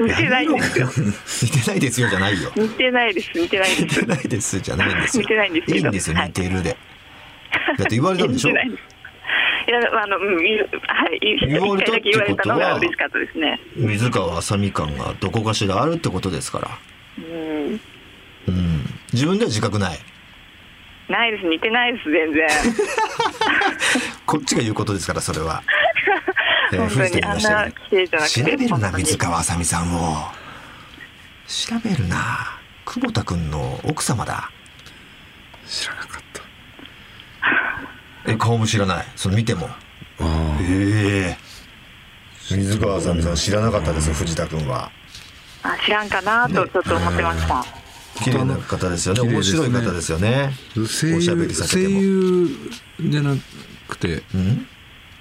[0.01, 0.89] 似てないですよ。
[0.89, 2.53] 似てないですよじゃないよ。
[2.57, 3.31] 似てないです。
[3.39, 4.07] 似てないです似て。
[4.07, 5.23] ないですじゃないんですよ。
[5.23, 6.71] 似てないんですけどいいんですよはい似てるで。
[6.71, 6.77] だ
[7.85, 8.49] って言われたんでしょ？
[8.49, 8.83] 似てないです
[9.69, 13.61] いや、あの、うん言うはい、言われたってことはが嬉しかったですね。
[13.77, 16.79] 水川あさみ感がどこかしらあるってことですから。
[17.19, 17.81] うん。
[18.49, 19.99] うん、自分では自覚ない
[21.11, 21.47] ないです。
[21.47, 22.49] 似てないです、全然。
[24.27, 25.63] こっちが言うことですからそれは、
[26.73, 28.41] えー、本当にあんな綺麗じゃなくて。
[28.41, 30.29] 調べるな水川あさみさんを。
[31.47, 32.59] 調べるな。
[32.85, 34.51] 久保田君の奥様だ。
[35.67, 36.43] 知らなかった。
[38.33, 39.07] え顔も知らない。
[39.17, 39.69] その見ても。
[40.21, 41.39] あええ
[42.51, 44.91] 水川あさみさん知らなかったですよ藤田君は。
[45.63, 47.80] あ知らんかなとちょっと思ってました。
[48.25, 49.23] 綺麗な方ですよね。
[49.23, 50.53] ね白い方ですよね。
[50.77, 52.01] おしゃべり優声させても。
[52.01, 52.49] 優
[53.01, 53.35] じゃな
[53.89, 54.67] くてうん？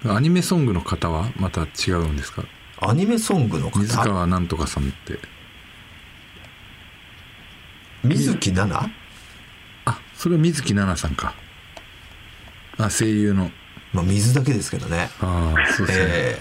[0.06, 2.44] アニメソングの方はまた違うんですか？
[2.82, 3.80] アニメソングの方？
[3.80, 5.20] 水川なんとかさんって。
[8.04, 8.94] 水木奈々？
[9.86, 11.34] あそれは水木奈々さんか。
[12.78, 13.52] あ声優の。
[13.92, 15.10] まあ水だけですけどね。
[15.20, 16.40] ああそうですね、え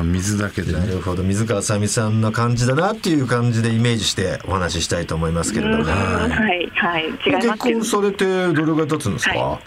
[0.00, 0.80] あ水だけえでね。
[0.80, 1.22] なるほど。
[1.22, 7.12] 水川あさみさんな感じだなっていう感じでイメージしてお話ししたいと思いますけれども、うんはい、はい、違い。
[7.18, 7.84] 結ますけど婚。
[7.84, 9.58] されてどれぐらい経つんですか、は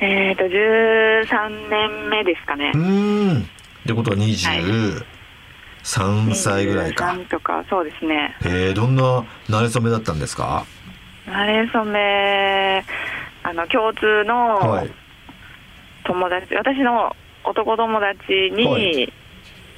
[0.00, 2.70] えっ、と、13年目ですかね。
[2.74, 2.78] う。
[2.78, 3.42] ーん。
[3.42, 3.44] っ
[3.86, 8.36] てことは23歳ぐらいか、23とか、そうですね。
[8.44, 10.64] へえどんな馴れ初めだったんですか？
[11.26, 12.84] なれそめ、
[13.42, 14.90] あの、共通のはい。
[16.04, 17.14] 友達、私の
[17.48, 19.12] 男友達に、はい。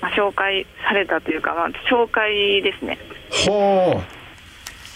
[0.00, 2.98] まあ、紹介されたというか、まあ、紹介ですね。
[3.30, 4.02] は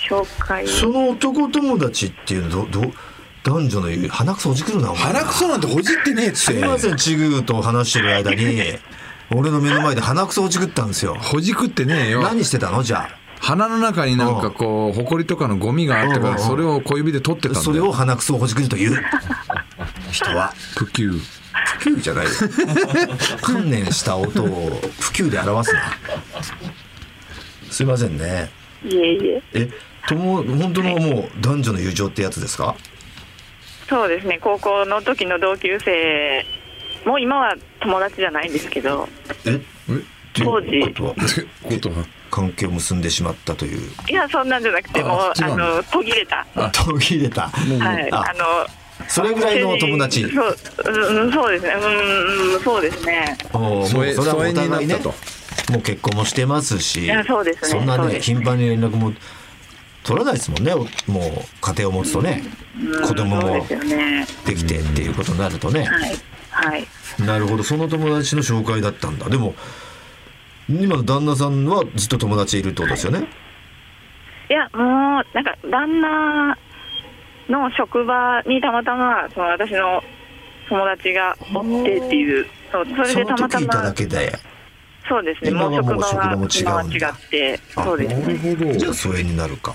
[0.08, 0.64] 紹介。
[0.64, 0.66] あ。
[0.66, 2.92] その男友達っていうのどど
[3.44, 5.04] 男女の鼻くそほじくるなお前。
[5.04, 8.62] 鼻くそなんてほじってねえっつすっていませんチグーと話してる間に
[9.34, 11.14] 俺の目の前で鼻くそほじくったんですよ。
[11.14, 12.22] ほじくってねえよ。
[12.22, 12.82] 何してたの？
[12.82, 13.08] じゃ
[13.40, 19.04] 鼻の中になんかこうほこりとかのゴミがあってからそれを小指で取ってたんだそれを鼻くそほじくるという。
[20.10, 20.54] 人は。
[20.76, 21.43] プキュー
[21.78, 22.30] 普及じゃないよ。
[23.42, 25.82] 観念した音を普及で表すな。
[27.70, 28.50] すいませんね。
[28.84, 29.42] いえいえ。
[29.54, 29.68] え
[30.08, 32.74] とも本当のもう男女の友情ってやつですか？
[33.88, 36.44] そうですね、高校の時の同級生
[37.04, 39.08] も今は友達じゃないんですけど、
[39.44, 39.60] え
[40.32, 41.12] 当時ということは？
[41.12, 46.44] ってことは関係を結んでしまったといういや、そんなんじゃなくて、あもう、あの、途切れた。
[46.72, 48.66] 途切れたはい、ああの、
[49.09, 50.28] それぐらいの友達。
[50.30, 53.37] そう、うん、そうですね、うん、うんそうですね。
[53.52, 55.14] おーもうそ疎遠れはお互いねったと。
[55.72, 57.68] もう結婚もしてますしそうですね。
[57.68, 59.12] そんなね頻繁に連絡も
[60.04, 60.72] 取らないですもんね。
[60.72, 60.90] おもう
[61.61, 62.42] 家庭を持つとね。
[62.42, 62.54] うん
[63.07, 63.78] 子供もそう
[64.46, 65.85] できてっていうことになるとね。
[65.85, 66.16] はい。
[66.50, 66.87] はい。
[67.24, 67.62] なるほど。
[67.62, 69.28] その友達の紹介だったんだ。
[69.28, 69.54] でも
[70.68, 73.28] 今の旦那さんはずっと友達いるってことですよね。
[74.50, 76.57] いや、もう、なんか、旦那
[77.48, 80.02] の職場にたまたま、その私の
[80.68, 84.33] 友達がおってっていう、そう、それでたまた時いただま、けで。
[85.07, 86.98] そうですね、今はもうもう職場は職場も違うんだ。
[86.98, 88.57] 今は違って、あそうですね。
[88.57, 88.72] ほど。
[88.72, 89.74] じゃあ疎遠になるか。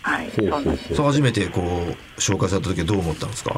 [0.00, 0.30] はい。
[0.30, 0.76] ほうほうほう。
[0.94, 3.54] そう初めてこう紹介された時はどう思ったんですか？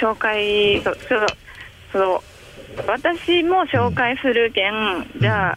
[0.00, 1.26] 紹介、そう、そう、
[1.92, 2.20] そう
[2.88, 5.56] 私も紹介するけん、じゃ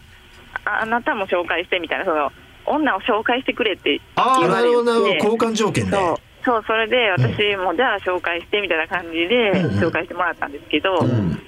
[0.64, 2.30] あ、ああなたも紹介してみたいな、その、
[2.64, 4.68] 女を紹介してくれってああ言われて。
[4.68, 5.14] なるほどなるほど。
[5.14, 5.96] 交換条件で。
[5.96, 6.16] そう
[6.48, 11.38] そうそれで私もじゃあ紹介してみたいな感じで紹介してもらったんですけど、うん。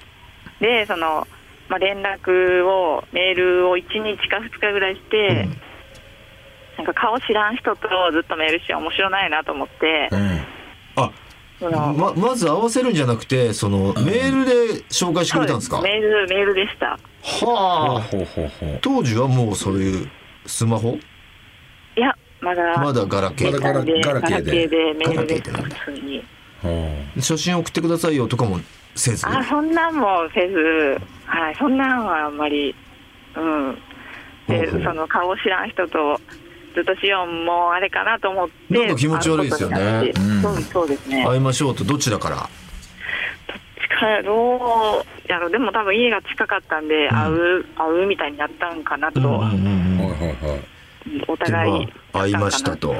[0.59, 1.27] でその、
[1.69, 5.47] まあ、連絡をメールを1日か2日ぐらいして、
[6.77, 6.85] うん。
[6.85, 10.41] なんか顔知らん人とずっとメールして面白ないなと思って、うん。
[10.97, 11.11] あ
[11.97, 15.81] ままず合わせるんじゃなくてそのメールで紹介してくれたんですか？
[15.81, 16.99] メールメールでした。
[17.23, 18.79] はあ。
[18.81, 20.09] 当時はもうそういう
[20.45, 20.97] スマホ？
[21.97, 23.59] いやまだまだガラケー。
[23.59, 24.01] ガラで。
[24.01, 25.51] ガラケーででメールで普
[25.85, 26.23] 通に。
[26.61, 28.59] ほ写真送ってくださいよとかも
[28.95, 29.27] せず。
[29.27, 32.75] あそんなんもせずはいそんなんはあんまり
[33.35, 33.77] うん。
[34.47, 34.83] でほうほう。
[34.83, 36.19] その顔知らん人と
[36.73, 39.75] ずっとしようもあれかなと思ってなんか気持ち悪いですよね。
[39.77, 40.41] 会うん。
[40.41, 41.25] そうそうですね。
[41.25, 42.49] 会いましょうとどちらから？
[43.99, 44.33] 近いど
[44.99, 45.51] うやろう。
[45.51, 50.59] でも多分家が近かったんで、会う会うみたいになったんかなと、うはいはいはい
[51.27, 52.95] おで互いまあ会いましたと。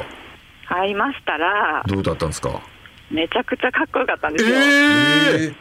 [0.68, 2.62] 会いましたらどうだったんですか？
[3.10, 5.54] めちゃくちゃかっこよかったんですよ、え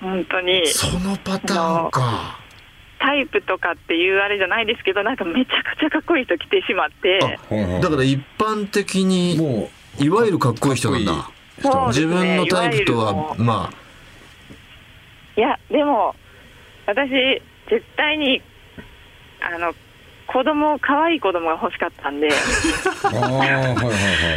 [0.00, 0.66] 本当に。
[0.66, 2.38] そのパターンか。
[2.98, 7.18] タイプとかっていうあれじゃないですけどなんかめちゃくちゃかっこいい人来てしまって。
[7.18, 11.30] だから一般的にもいわゆるかっこいい人なんだ。
[11.88, 13.70] 自分のタイプとはま
[15.36, 16.14] いやでも
[16.86, 17.10] 私
[17.70, 18.42] 絶対に
[19.40, 19.74] あの
[20.32, 22.28] 子供可愛い子供が欲しかったんで。
[23.02, 23.96] はいはいはい。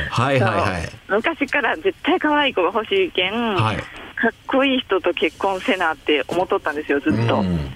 [0.10, 0.90] あはいはいはい。
[1.08, 3.78] 昔から絶対可愛い子が欲しいけん、はい。
[3.78, 3.84] か
[4.30, 7.76] っこいい人と結婚せなって思っとったんですよずっと、うん。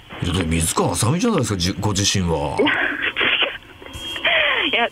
[0.50, 2.56] 水川あさみじゃないですかじご自身は。
[4.72, 4.88] いや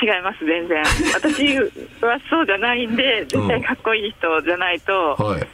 [0.00, 0.84] 違います全然。
[1.14, 5.46] 私はそうじゃないんで絶対かっこいい人じゃないとはい。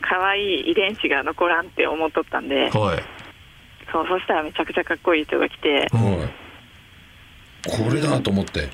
[0.00, 2.70] 可愛い遺伝子が残らんって思っとったんで。
[2.70, 3.19] はい
[3.92, 5.88] そうそしたらめちゃくちゃかっこいい人が来て。
[5.92, 6.28] は
[7.66, 7.68] い。
[7.68, 8.68] これだと思って。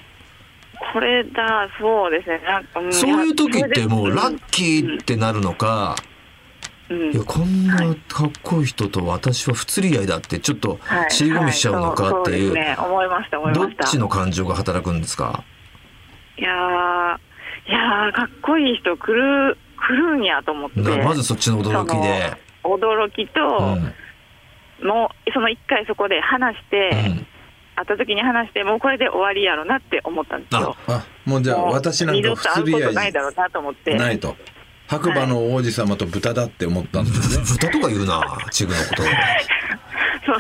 [0.93, 2.41] これだそうですね。
[2.47, 2.93] なんかん。
[2.93, 5.97] そういう時ってもうラッいキーってなるのか。
[6.89, 7.13] やうん。
[7.13, 11.11] いやこんなかっこいい人と私は不釣り合いだってちょっとはい。
[11.11, 12.53] 尻込みしちゃうのかっていう。
[12.53, 12.77] はそそうですね。
[12.79, 13.85] 思いました思いどっました。
[13.85, 15.45] ちの感情が働くんですか？
[16.39, 17.19] いやー
[17.69, 20.81] いやーかっこいい人来る来るんやと思って。
[21.03, 22.37] まずそっちの驚きで。
[22.63, 23.93] 驚きと、うん
[24.83, 27.27] もうその一回そこで話して、うん。
[27.77, 30.75] 会った時に話してもうこれで終わりやろなって思ったんですよ。
[30.89, 33.93] あもうじゃあ私なんか二度と会うこと不釣り合ないだろうなと思って。
[33.93, 34.35] いないと。
[34.89, 37.45] 白馬の王子様と豚だって思ったんですね。
[37.45, 39.03] 豚とか言うなチグのこと。
[40.25, 40.39] そう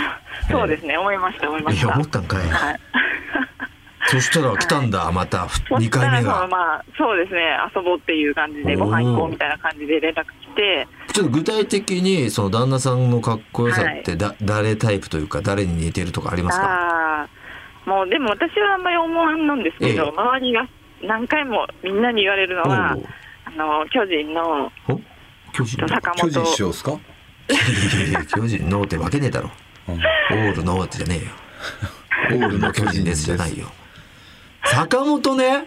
[0.51, 0.97] そうですね。
[0.97, 1.95] 思いました思いまいやした。
[1.95, 2.49] 思ったんかい。
[2.49, 2.81] はい。
[4.09, 7.59] そしたら来たんだまた2そしたら回目がまあそうですね。
[7.75, 10.89] 遊ぼうっていう感じでご飯行こうみたいな感じで連絡来て。
[11.13, 16.67] ちょっと具体的にその旦那さんのかっこよさってだ、誰タイプというか誰に似てるとかありますか？
[16.67, 17.29] ああ
[17.89, 20.09] もうでも私はあんまり思わんのんですけど、ええ。
[20.11, 20.69] 周りが
[21.03, 22.97] 何回もみんなに言われるのは
[23.45, 25.01] あの巨人のお？
[25.53, 26.99] 巨人坂巨人本師匠ですか？
[28.35, 29.51] 巨人ノーってわけねえだろ。
[29.89, 29.95] うん。
[29.95, 32.41] オールノーってじゃねえよ。
[32.45, 33.69] オールの巨人ですじゃないよ。
[34.67, 35.67] 坂本ね？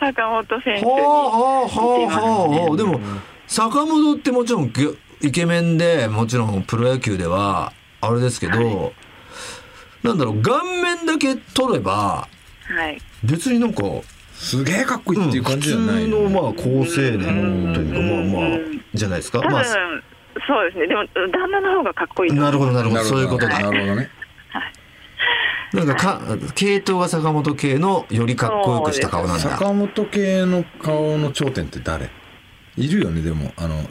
[0.00, 3.00] 坂本選手にほうほうほう似てますほうほうでも
[3.50, 4.84] 坂本ってもちろんげ
[5.22, 8.92] イケメンでもちろんプロ野球ではあれですけど、
[10.04, 12.28] なんだろう顔面だけ取れば
[12.68, 12.98] はい。
[13.24, 13.82] 別になんか、
[14.34, 18.32] すげえかっこいいっていう感じじゃ普ない通のまあ好青年というかうん。
[18.32, 18.58] まあまあ
[18.94, 19.40] じゃないですか？
[19.40, 19.74] 多分、まあそ
[20.62, 20.86] うですね。
[20.86, 23.02] でも旦那の方がかっこいいと思なるほどなるほど。
[23.02, 23.60] なるほどそういうことだ。
[23.60, 24.10] なるほどね。
[25.72, 26.20] なんかか
[26.54, 29.50] 系統が坂本系のよりかっこよくした顔なんだ。
[29.50, 32.10] 坂本系の顔の頂点って誰？
[32.84, 33.52] いるよねでも。
[33.56, 33.88] あの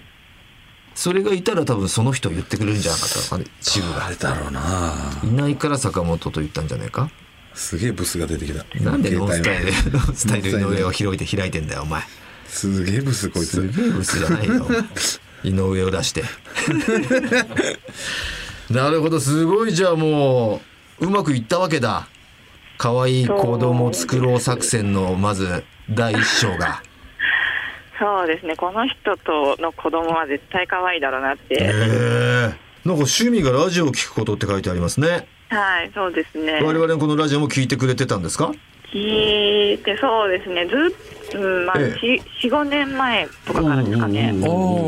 [0.95, 4.93] それがいたら多分その人を言ってくれるんじゃなかったのかねチームが誰だろうな。
[5.23, 7.09] いないから坂本と言ったんじゃないか？
[7.53, 8.65] すげえブスが出てきた。
[8.83, 12.01] なんでノンスタイル ノンスタイルの上を広いて開いてんだよお前。
[12.47, 14.67] すげえブスこいすつげえブスじゃないよ
[15.43, 16.23] 井上を出して。
[18.69, 19.73] なるほどすごい。
[19.73, 20.61] じゃあも
[20.99, 22.07] ううまくいったわけだ。
[22.77, 26.81] 可愛い子供を作ろう作戦のまず第一章が
[27.99, 28.55] そうですね。
[28.55, 32.55] この人との子供は絶対可愛いだろうなっへて、えなんか
[32.93, 35.27] 趣味がラジオを聞くことって書いてありますね。
[35.49, 36.61] はいそうですね。
[36.63, 38.51] 我々のこのラジオも聞いてくれてたんですか？
[38.93, 40.65] 聞いてそうですね。
[40.65, 40.71] ず
[41.27, 42.21] っと、うんまあ、ええ。
[42.47, 44.29] 45年前とかからですかね。
[44.29, 44.39] ああ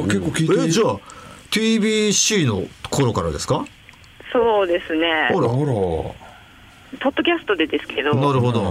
[0.06, 0.95] 結構聞いてえじゃあ
[1.52, 3.65] TBC の頃からですか？
[4.32, 5.06] そうですね。
[5.12, 5.39] あら。
[5.39, 5.47] あら
[7.00, 8.13] ポッドキャストでですけど。
[8.15, 8.63] なるほど。
[8.63, 8.69] あ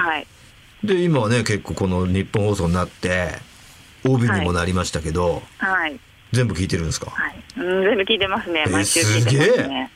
[0.00, 0.26] はい。
[0.84, 3.28] で今はね結構このニッポン放送になって
[4.12, 5.98] 帯にもなりましたけど、はい。
[6.32, 7.10] 全部聞いてるんですか？
[7.10, 8.64] はい、うん、全部聞いてますね。
[8.66, 9.90] え毎週聞いてますすげね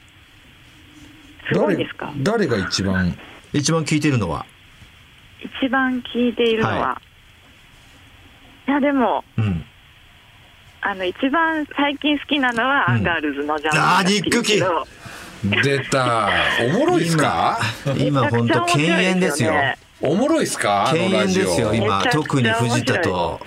[1.53, 2.13] すごいですか？
[2.19, 3.19] 誰誰が一番？
[3.53, 4.47] 一番聞いてるのは？
[5.63, 7.01] 一番聞いているのは、、は
[8.69, 8.71] い。
[8.71, 9.65] やでもうん。
[10.83, 12.95] あの一番最近好きなのは、うん。
[12.95, 14.87] アンガールズのジャンプあーが好きですけど
[15.63, 16.31] 出た。
[16.65, 17.59] おもろいっすか？
[17.99, 19.53] 今本当敬遠ですよ。
[19.53, 20.89] めおもろいっすか？
[20.89, 21.75] あ敬遠ですよ。
[21.75, 23.41] 今特に藤田と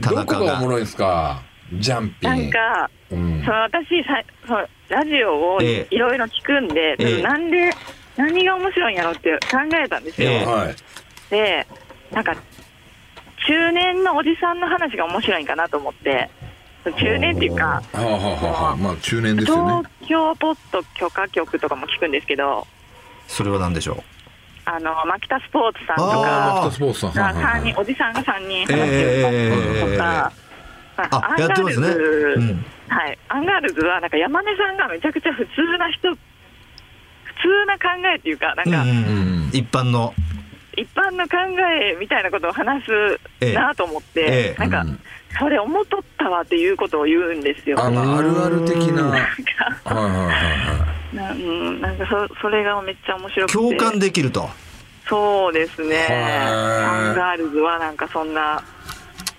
[0.00, 0.38] ど中が。
[0.38, 1.42] こがおもろいんすか？
[1.74, 3.42] ジャンピンなんか、うん。
[3.44, 5.94] その私さそのラジオをええ。
[5.94, 7.22] いろいろ聞くんで、ええ。
[7.22, 7.70] なんで
[8.16, 10.44] 何が面白いんやろって考えたんですよ、ええ。
[10.44, 10.74] はい。
[11.30, 11.66] で
[12.10, 12.34] なんか
[13.46, 16.30] 中年のおじさんの話が面白いんかなと思って。
[16.82, 22.66] 中年っていうかはあはあまあ中年ですよ東ね京ポット許可局とかも聞くんですけど。
[23.28, 24.02] それは何でしょ
[24.64, 27.10] あのマキタスポーツさんとあかマキタスポーツさん。
[27.10, 30.32] はいはいがはい三人おじさんが3人話してええるとか、
[30.96, 31.86] あやってますね。
[31.88, 32.64] アンガールズうん。
[32.88, 36.16] はい、アンガールズはなんか山根さんがめちゃくちゃ普通な人普
[37.42, 39.00] 通な考えっていうかなんかうんうんう
[39.46, 39.50] ん。
[39.52, 40.14] 一般の。
[40.76, 41.36] 一般の考
[41.82, 42.84] えみたいなことを話
[43.40, 43.52] ええ。
[43.52, 44.60] すなと思って、ええ。
[44.60, 45.00] なんかうん。
[45.38, 47.80] それ思っとったわっていうことを言うんですよ。
[47.80, 49.04] あのあるある的な。
[49.04, 49.94] はいなんか。
[49.94, 53.58] はいはいはいなうんなんかそそれがめっちゃ面白くて。
[53.58, 54.48] 共感できると。
[55.08, 56.06] そうですね。
[56.08, 58.62] はアンガールズはなんかそんな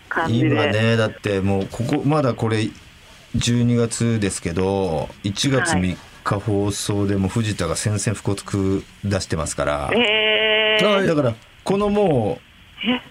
[0.10, 0.48] 感じで。
[0.50, 2.70] 今ねだってもうここまだこれ
[3.38, 11.08] 12月ですけど1月3日放送でも藤田が宣戦布告出してますから、えー。
[11.08, 12.40] だからこのも
[12.86, 13.02] うえ？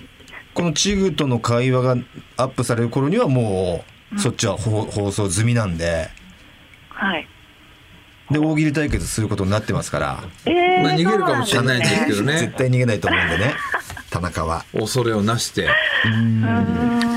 [0.53, 1.97] このチグとの会話が
[2.37, 6.11] アップされる頃にはもうそっちは放放送済みなんで。
[6.91, 7.27] はい
[8.31, 10.25] で大喜利対決することになってますから。
[10.47, 12.39] えーまあ逃げるかもしれないんですけどね。
[12.39, 13.55] 絶対逃げないと思うんでね。
[14.11, 14.65] 田中は。
[14.73, 15.69] 恐れをなして。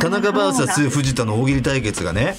[0.02, 2.36] 田中 VS 藤田の大喜利対決がね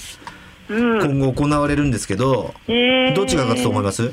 [0.68, 0.74] う
[1.06, 1.18] ん。
[1.18, 3.14] 今後行われるんですけどえー。
[3.14, 4.12] どっちが勝つと思います？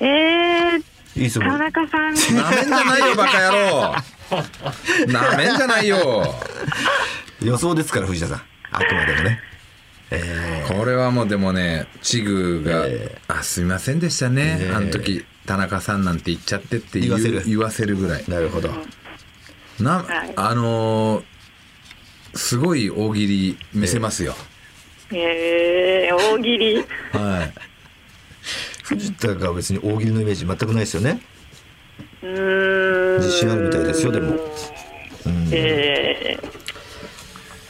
[0.00, 2.14] えー、いい田中さん。
[2.34, 3.94] なめんじゃないよバカ野郎。
[5.12, 6.34] なめんじゃないよ。
[7.42, 8.42] 予想ですから藤田さん。
[8.70, 9.40] あくまでもね。
[10.22, 14.58] えこれはもうでもねチグがえ「あすいませんでしたね。
[14.60, 14.74] ええ。
[14.74, 17.42] あの時田中さんなんて言っちゃって」って言わせる。
[17.46, 18.22] 言わせるぐらい。
[18.24, 18.70] ーなるほど。
[19.80, 20.32] な、はい。
[20.36, 21.24] あのー
[22.36, 24.34] すごい大喜利見せますよ、
[25.12, 26.76] えー、大喜利。
[27.16, 27.52] はい。
[28.82, 31.20] 藤田が別に大喜利のイメージ全くないですよね。
[32.22, 33.20] うーん。
[33.20, 34.32] 自信あるみたいですよでも。
[35.26, 35.48] うん。
[35.52, 36.36] え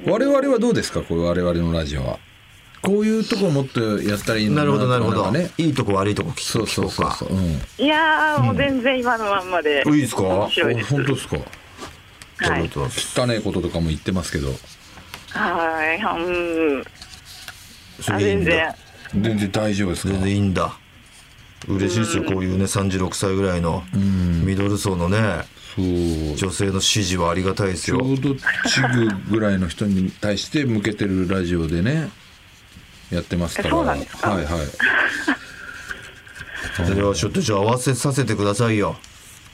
[0.02, 1.02] ー、我々はどうですか？
[1.02, 2.18] こういう我々のラジオは
[2.84, 5.16] こういうとこもっとやったらいいのなるほどなるほど。
[5.18, 5.50] とかね。
[5.56, 7.10] いいとこ悪いとこ聞そうそうそう。
[7.12, 10.22] そう、うん、いやーもう全然今のまんまで、いいですか？
[10.22, 10.94] 面白いです。
[10.94, 11.36] 本当ですか？
[11.36, 12.70] はい。
[12.74, 14.48] 汚いこととかも言ってますけど
[15.30, 16.84] はいうん
[18.08, 18.68] あ全然。
[18.68, 18.76] だ。
[19.14, 20.12] 全然大丈夫ですか？
[20.12, 20.78] 全然いいんだ。
[21.66, 22.24] 嬉しいですよ。
[22.24, 23.82] こういうね36歳ぐらいの
[24.44, 25.18] ミドル層のね
[25.74, 26.36] そう。
[26.36, 27.98] 女性の支持はありがたいですよ。
[27.98, 28.34] ちょうど
[28.68, 32.10] チグぐらいの人に対して向けてるラジオでね
[33.14, 34.30] やってますからえそうなんですか？
[34.30, 34.54] はいはい。
[36.86, 38.96] それはちょっとじゃあ合わせさせてくださいよ。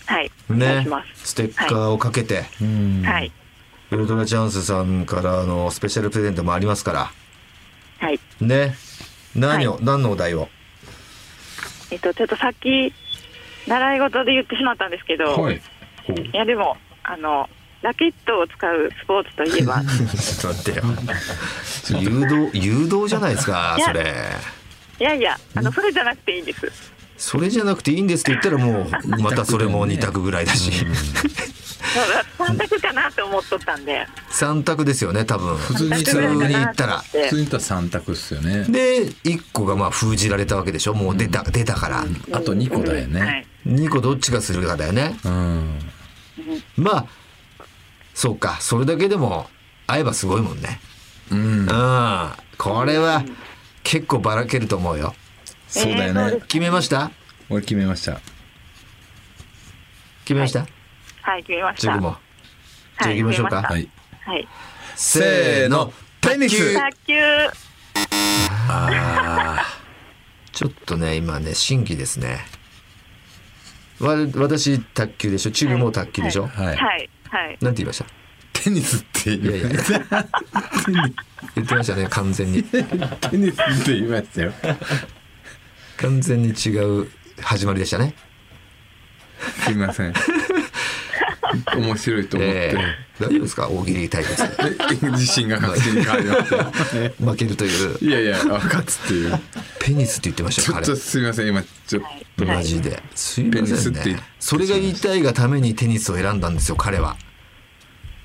[0.07, 0.31] はい。
[0.49, 0.87] ね。
[1.15, 2.45] ステッカーをかけて、
[3.05, 3.33] はい。
[3.91, 7.11] ウルトラチャンスさんからのスペシャルプレゼントもありますから。
[7.99, 8.19] はい。
[8.41, 8.75] ね。
[9.35, 10.49] 何を、何のお題を？
[11.91, 12.93] えっとちょっとさっき
[13.67, 15.57] 習い事で言ってしまったんですけど、はい。
[15.57, 15.61] い
[16.33, 17.49] やでもあの
[17.83, 19.83] ラケットを使うスポーツといえば。
[19.83, 20.85] ちょっと待ってよ。
[22.01, 24.15] 誘導誘導じゃないですかそれ。
[24.99, 26.71] いやいやあのそれじゃなくていいんです。
[27.17, 28.89] それじゃなくていいんですって言ったらもう
[29.23, 30.73] またそれも2択ぐらいだし。
[31.91, 34.07] そう3択かなって思っとったんで。
[34.31, 35.57] 3択ですよね多分。
[35.57, 38.65] 普通に普通に言ったら普通に言ったら3択っすよね。
[38.65, 40.95] で1個がまあ封じられたわけでしょ。
[40.95, 42.05] もう出た、出たから。
[42.33, 43.47] あと2個だよね、はい。
[43.67, 45.17] 2個どっちがするかだよね。
[45.25, 45.79] うん。
[46.77, 47.07] まあ
[48.15, 48.59] そうか。
[48.61, 49.49] それだけでも
[49.87, 50.81] 会えばすごいもんね。
[51.31, 51.39] うん。
[51.61, 52.31] うん。
[52.59, 53.25] これは
[53.83, 55.15] 結構ばらけると思うよ。
[55.69, 56.41] そうだよね。
[56.43, 57.11] 決めました？
[57.49, 58.21] 俺決めました。
[60.25, 60.67] 決めました、
[61.23, 61.43] はい。
[61.43, 61.97] 決めました。
[61.97, 62.17] も。
[63.01, 63.89] じゃあ行きましょうか、はいはい。
[64.27, 64.49] はい。
[64.95, 66.75] せーのテニス。
[66.75, 67.15] 卓球。
[70.53, 72.45] ちょっとね今ね審議ですね。
[74.01, 75.51] わ私卓球でしょ？
[75.51, 76.77] チグも卓球でしょ、はい、はい。
[76.77, 77.11] はい
[77.61, 78.07] なんて言いました？
[78.65, 79.69] テニスっていやいや。
[81.55, 82.63] 言ってましたね完全に。
[82.63, 82.83] テ
[83.33, 84.53] ニスって言いましたよ。
[85.97, 87.09] 完全に違う
[87.41, 88.15] 始まりでしたね。
[89.65, 90.13] すいません
[91.77, 93.69] 面白いと思って、えー大丈夫ですか？
[93.69, 94.43] 大喜利対決
[95.03, 96.65] で自信が確信に変わりました
[97.31, 99.39] 負けるといういやいや勝つっていう
[99.79, 102.03] ペニスって言ってましたちょっとすみません今ちょっ
[102.39, 103.03] とマジで。
[103.15, 104.19] すいまペニスせんね。
[104.39, 107.17] それが言いたいがためにテニスを選んだんですよ、彼は。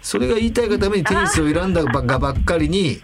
[0.02, 3.02] それが言いたいがためにテニスを選んだばがばっかりに、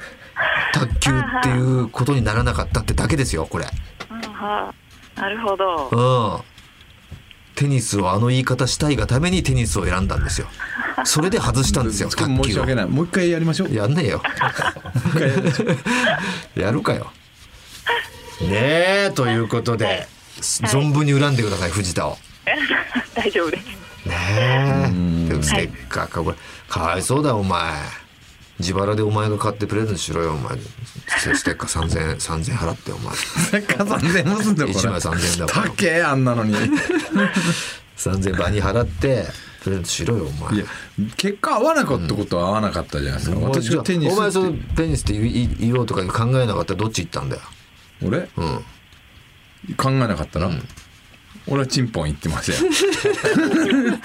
[0.73, 3.65] 卓球っていうことにならなかったってだけですよ、これ。
[4.09, 4.73] うんは
[5.17, 5.89] あなるほど。
[5.91, 6.50] うん。
[7.55, 10.47] テニスをあの言い方したいがためにテニスを選んだんですよ。
[11.03, 12.75] それで外したんですよ、 卓球を申し訳。
[12.75, 14.21] ないもう一回やりましょうやんねえよ。
[16.55, 17.11] やるかよ。
[18.41, 20.07] ねえということで、
[20.39, 22.17] 存分に恨んでください藤田を。
[23.13, 23.65] 大丈夫です。
[24.05, 24.15] ね
[25.27, 25.29] え。
[25.29, 26.37] でもせっかくこれ
[26.67, 28.00] かわいそうだよお前。
[28.61, 30.57] 自腹でお前が買ってプレゼントしろよお前。
[31.07, 33.13] ステッカー三千三千払ってお前。
[33.13, 35.67] 3000円もすんだよこれ三千円だから。
[35.67, 36.55] 高えあんなのに
[37.95, 39.25] 三千倍に払って
[39.63, 40.55] プレゼントしろよお前。
[40.55, 40.65] いや
[41.17, 47.41] 結果合わなかったことは合わなかったじゃないですか、お前私がテニスお前そのテニスって言おうとか考えなかったらどっち行ったんだよ。
[48.03, 48.17] 俺？
[48.17, 48.63] うん。
[49.77, 50.49] 考えなかったら、
[51.51, 52.71] 俺はチンポン行ってましたよ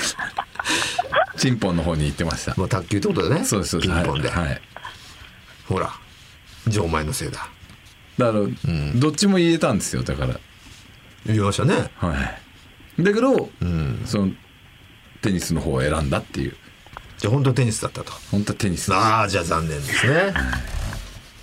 [1.39, 3.45] チンポンの方に行ってましたまあ卓球ってことだね。
[3.45, 4.29] そうですそうですピンポンで。
[4.29, 4.61] はい、はい
[5.69, 5.93] ほら。
[6.67, 7.49] じゃあお前のせいだ。
[8.19, 8.45] だから、
[8.97, 10.41] どっちも言えたんですよだから
[11.25, 11.91] 言いましたね。
[11.97, 12.15] は
[12.99, 14.03] いだけど、うん。
[14.07, 14.33] その
[15.23, 16.57] テニスの方を選んだっていう
[17.19, 18.13] じゃあ本当テニスだったと。
[18.33, 20.35] 本当はテニスああじゃあ残念ですね。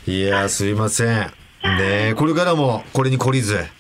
[0.06, 1.08] いやーすいません。
[1.08, 3.72] ねえこれからもこれに懲りずはい。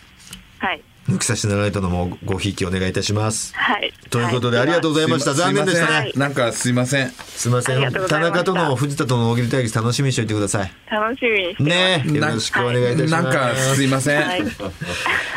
[1.09, 3.53] 抜き差しなられたのもごひいきお願いいたします。
[3.55, 3.93] はい。
[4.09, 5.33] ということで、はありがとうございました。
[5.33, 6.11] 残念でしたね。
[6.15, 10.71] なんかすいませんすいません田中との藤田との大喜利対決楽しみにしておいてください。
[10.89, 11.75] 楽しみにしてます。
[11.75, 13.11] ねえよろしくお願いいたします。
[13.11, 14.43] なんかすいません、はい。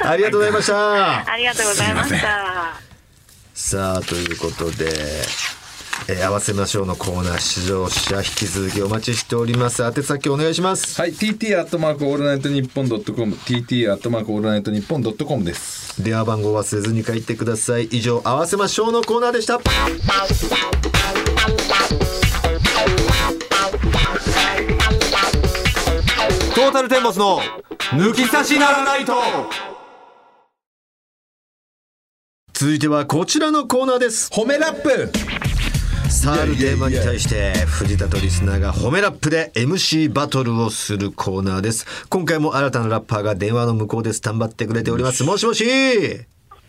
[0.04, 1.32] ありがとうございました。
[1.32, 2.80] ありがとうございました。
[3.54, 4.92] さあということで、
[6.08, 9.82] えー合わせましょうのコーナー出場者引き続きお待ちしております。
[9.82, 11.00] 宛先お願いします。
[11.00, 16.00] はい TT アットマークオールナイトニッポンドットコム TT アットマークオールナイトニッポンドットコムです。
[16.02, 17.86] 電話番号忘れずに書いてください。
[17.86, 19.58] 以上合わせましょうのコーナーでした。
[19.58, 27.40] トータルテンボスの
[27.90, 29.14] 抜き差しならないと。
[32.54, 34.30] 続いてはこちらのコーナーです。
[34.32, 35.10] 褒めラップ
[36.10, 41.86] さああるテーマに対して藤田とリスナーが褒めラップで MC バトルをするコーナーです。
[42.08, 45.24] 今回も新たなラッパーが電話の向こうでスタンバってくれております。
[45.24, 45.64] もしもし。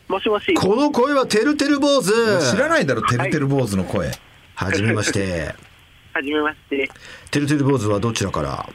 [0.08, 0.54] もしもし。
[0.54, 2.12] この声はてるてる坊主。
[2.52, 4.12] 知らないだろてるてる坊主の声、
[4.56, 5.56] はじめまして。
[6.14, 6.90] はじめまして。
[7.32, 8.70] てるてる坊主はどちらから？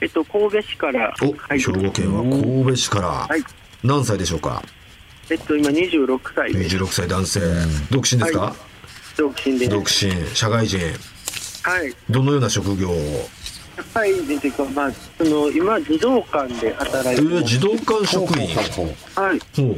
[0.00, 1.14] えっと、神戸市から。
[1.22, 1.60] お、はい。
[1.60, 3.44] 兵庫県は神戸市から、はい。
[3.84, 4.62] 何歳でしょうか？
[5.30, 6.76] えっと、今26歳です。
[6.76, 7.40] 26歳男性。
[7.90, 8.69] 独身ですか、はい
[9.20, 9.70] 独身です。
[9.70, 10.34] 独身。
[10.34, 10.78] 社会人。
[11.62, 11.94] はい。
[12.08, 12.94] どのような職業を？
[13.76, 17.36] 社会人というか、まあ、その、今、児童館で働えいてます。
[17.36, 18.48] ー児童館職員。
[18.56, 19.38] はい。
[19.54, 19.76] ほう。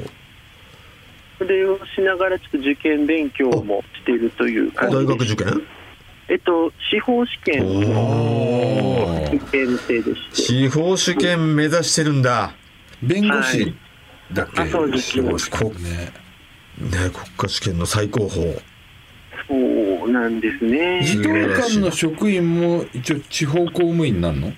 [1.38, 5.62] それをしながら、ちょっと受験勉強もしているという感じ大で学受験？
[6.28, 7.66] えっと、司法試験。
[9.26, 10.36] 受験生でして。
[10.36, 12.54] 司法試験目指してるんだ。
[13.02, 13.74] 弁護士
[14.32, 15.10] だっけ、あそうです。
[15.10, 15.74] 司法試験。
[15.82, 16.12] ね。
[16.78, 18.56] ね国家試験の最高峰
[19.48, 19.54] そ
[20.06, 21.02] うなんですね。
[21.04, 24.52] 児童館の職員も一応地方公務員になるの？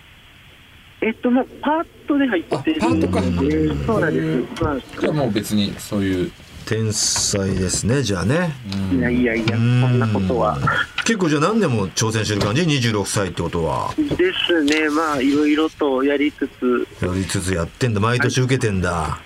[1.00, 3.20] えっと、まあ、パートで入ってるあパートか。
[3.20, 4.20] でそうなんで
[4.56, 4.62] す。
[4.62, 6.32] まあ、じゃあもう別にそういう。
[6.66, 8.50] 天才ですねじゃあね。
[8.90, 10.58] いやいやいや、そんなことは。
[11.04, 13.92] 結構じゃあ何でも挑戦してる感じ？26歳ってことは。
[13.98, 18.00] ですね、まあ、いろいろとやりつつ、やりつつやってんだ。
[18.00, 19.20] 毎年受けてんだ、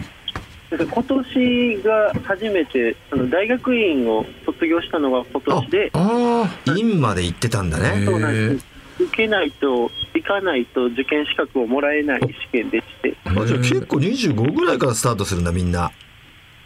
[0.73, 4.27] 今年が初めて、あの大学院を
[4.59, 8.05] 卒業したのが今年で、あ院まで行ってたんだね。
[8.05, 8.67] そうなんです。
[9.01, 15.93] 受けないと、行かないと受験資格をもらえない試験でして、あじゃあ結構25ぐらいからスタートするんだみんな。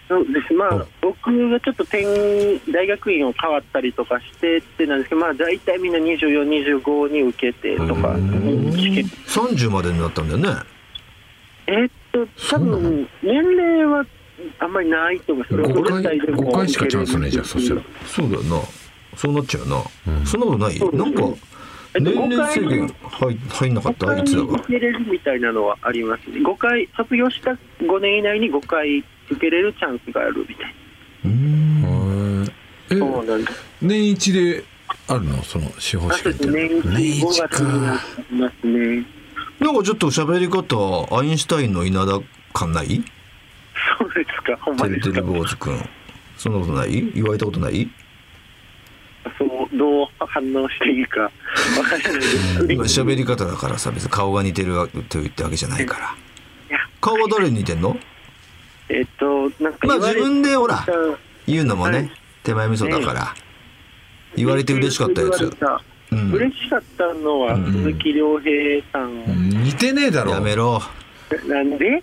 [0.08, 0.52] そうです。
[0.54, 2.02] まあ、僕がちょっと転、
[2.70, 6.48] 大学院を変わったりとかしてってなんですけど、まあ、大体みんな24、
[6.82, 8.14] 25に受けてとか、
[8.76, 9.04] 試験。
[9.26, 10.48] 30までになったんだよね。
[11.66, 14.04] えーっと、多分年齢は
[14.58, 15.70] あんまりないと思います。
[15.70, 17.82] 5 60歳でも回5回しかチャンスないじゃんそしたら。
[18.06, 18.60] そうだよな。
[19.16, 20.78] そうなっちゃうよな、そんなことない？
[20.78, 21.22] なんか
[21.94, 26.30] えっと年齢制5限回入入んなかった？5回いつだか受けれるみたいなのはあります。
[26.30, 26.40] ね。
[26.40, 30.74] 5回、卒業した5年以内に5回受けれるチャンスがあるみたい
[32.90, 33.06] えな。
[33.06, 33.62] そうなんです。
[33.82, 34.64] 年一で
[35.08, 35.42] あるの？
[35.42, 36.46] その司法あ試験って。
[36.46, 39.06] 年一5月になりますね。
[39.60, 42.18] なんかちょっと喋り方アインシュタインの稲田
[42.54, 43.04] 感ない？
[43.98, 45.12] そうですか、ほんまですか？
[45.12, 45.38] てるてる。
[45.40, 45.88] 坊主くん
[46.36, 47.12] そんなことない？
[47.12, 47.90] 言われたことない？
[49.38, 51.20] そう、どう反応していいか。
[51.20, 51.30] わ
[51.84, 52.66] からないです。
[52.72, 54.74] 今喋り方だからさ別に顔が似てる
[55.08, 56.78] と言ったわけじゃないから。
[57.00, 57.96] 顔は誰に似てんの？
[58.88, 60.84] えっと、なんかまあ自分でほら
[61.46, 62.10] 言うのもね、はい。
[62.42, 63.34] 手前味噌だから、
[64.36, 65.38] 言われて嬉しかったやつ。
[65.38, 65.82] 言われた。
[66.10, 66.32] うん。
[66.32, 69.48] 嬉しかったのは、鈴木亮平さん。
[69.62, 70.32] 似てねえだろ。
[70.32, 70.82] やめろ
[71.46, 72.02] なんで？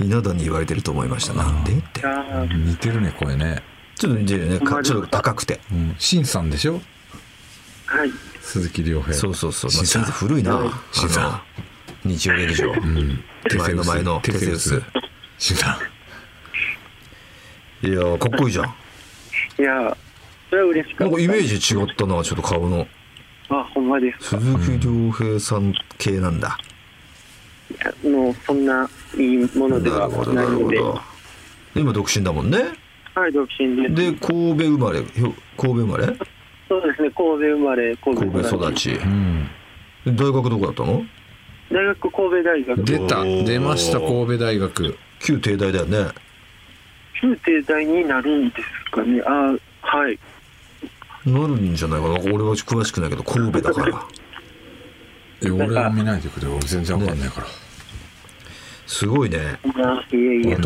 [0.00, 1.34] 稲田に言われてると思いました。
[1.34, 1.72] なんで？
[1.72, 2.02] って。
[2.54, 3.62] 似てるね声ね。
[3.96, 4.46] ちょっと似てる。
[4.46, 5.60] よねかちょっと高くて。
[5.70, 5.94] うん。
[5.98, 6.80] 新さんでしょ？
[7.86, 8.10] はい。
[8.40, 9.14] 鈴木亮平。
[9.14, 10.04] そうそうそう、まあ、新さん。
[10.04, 10.42] 先生古い。
[10.42, 11.42] な、はい新さん
[12.08, 12.72] 日曜劇場、
[13.50, 14.82] 手前の前のテセウス。
[15.38, 15.78] 新さ
[17.82, 17.86] ん。
[17.86, 18.64] いやーかっこいいじゃん。
[19.58, 19.94] いや、
[20.48, 21.10] それは嬉しかった。
[21.10, 22.24] なんかイメージ違ったな。
[22.24, 22.86] ちょっと顔の
[23.50, 24.40] あ、ほんまですか。
[24.40, 26.58] 鈴木亮平さん系なんだ、
[27.70, 27.74] い
[28.08, 30.64] やもう、そんないいものではなるほどなので。
[30.64, 31.00] ないるほど
[31.76, 32.58] 今独身だもんね
[33.14, 33.94] はい、独身です。
[33.94, 36.06] で神戸生まれひょ神戸生まれ？
[36.68, 39.48] そうですね、神戸生まれ、神戸神戸育ちうん
[40.04, 41.04] で大学どこだったの？
[41.70, 42.84] 大学神戸大学。
[42.84, 46.08] 出た出ました神戸大学旧帝大だよね
[47.20, 49.22] 旧帝大になるんですかね。
[49.26, 50.18] あ、はい。
[51.26, 52.14] なるんじゃないかな。
[52.32, 54.02] 俺は詳しくないけど神戸だから。
[55.44, 57.46] え俺は見ないでくれ俺全然わかんないから。
[58.86, 59.58] すごいね。
[59.74, 60.58] 頭いいよ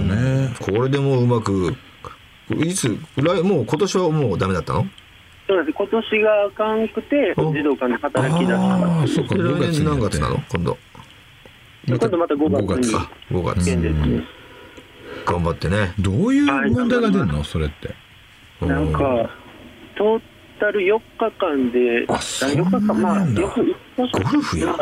[0.00, 0.54] ね。
[0.60, 1.74] これでもううまく
[2.58, 4.86] いつ来もう今年はもうダメだったの？
[5.48, 5.76] そうです。
[5.76, 8.60] 今年があかんくて、お児童館で働き出した。
[8.60, 9.34] ああそうか。
[9.34, 10.42] で5来年何月なの？
[10.48, 10.78] 今度。
[11.88, 12.94] 今度また5月に。
[12.96, 14.24] あ5月、試験ですね。
[15.26, 15.92] 頑張ってね。
[15.98, 17.42] どういう問題が出るの？
[17.42, 17.94] それって。
[18.64, 19.30] なんか、
[20.00, 20.22] トー
[20.58, 24.74] タル4日間で、あそん4日間、まあ、ゴルフや。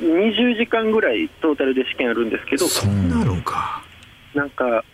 [0.00, 3.82] 20時間ぐらいトータルで試験あるんですけど、そんなるんか。
[4.34, 4.84] なんか、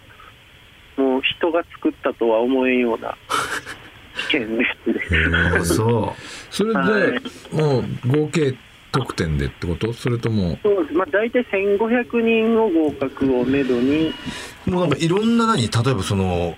[0.96, 3.14] もう人が作ったとは思えんような
[4.30, 5.36] 試験ですね。
[5.58, 6.14] あそ
[6.50, 7.20] それで
[7.52, 8.54] もう合計
[8.92, 9.92] 得点でってこと？
[9.92, 10.58] それとも。
[10.62, 10.94] そうです。
[10.94, 14.14] まあ、大体1500人の合格をめどに、
[14.66, 15.60] うもうなんかいろんな何？
[15.62, 16.56] 例えばその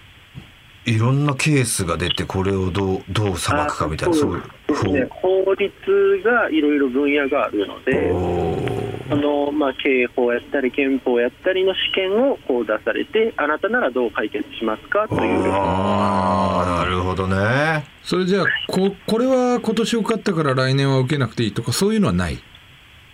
[0.87, 8.57] いろんなケースが出てこれをどうどう裁くかみたいなあそういうですね、法律がいろいろ分野があるので、お
[9.11, 15.07] あのまあ、刑法やったり憲法やったりの試験をこう出されて、あなたならどう解決しますか？
[15.09, 15.53] という。
[15.53, 17.84] ああなるほどね。
[18.03, 22.39] それじゃあここれは今年受かったから来年は受けなくていいとかそういうのはない？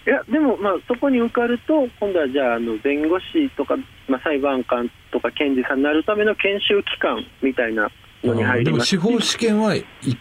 [0.06, 3.76] いや、でも、まあ、そこに受かると、今度はじゃあ、あの弁護士とか、
[4.08, 7.88] まあ、裁判官とか検事さんになるための研修機関みたいな
[8.24, 8.88] のに入でもります。
[8.88, 10.18] 司法試験はい一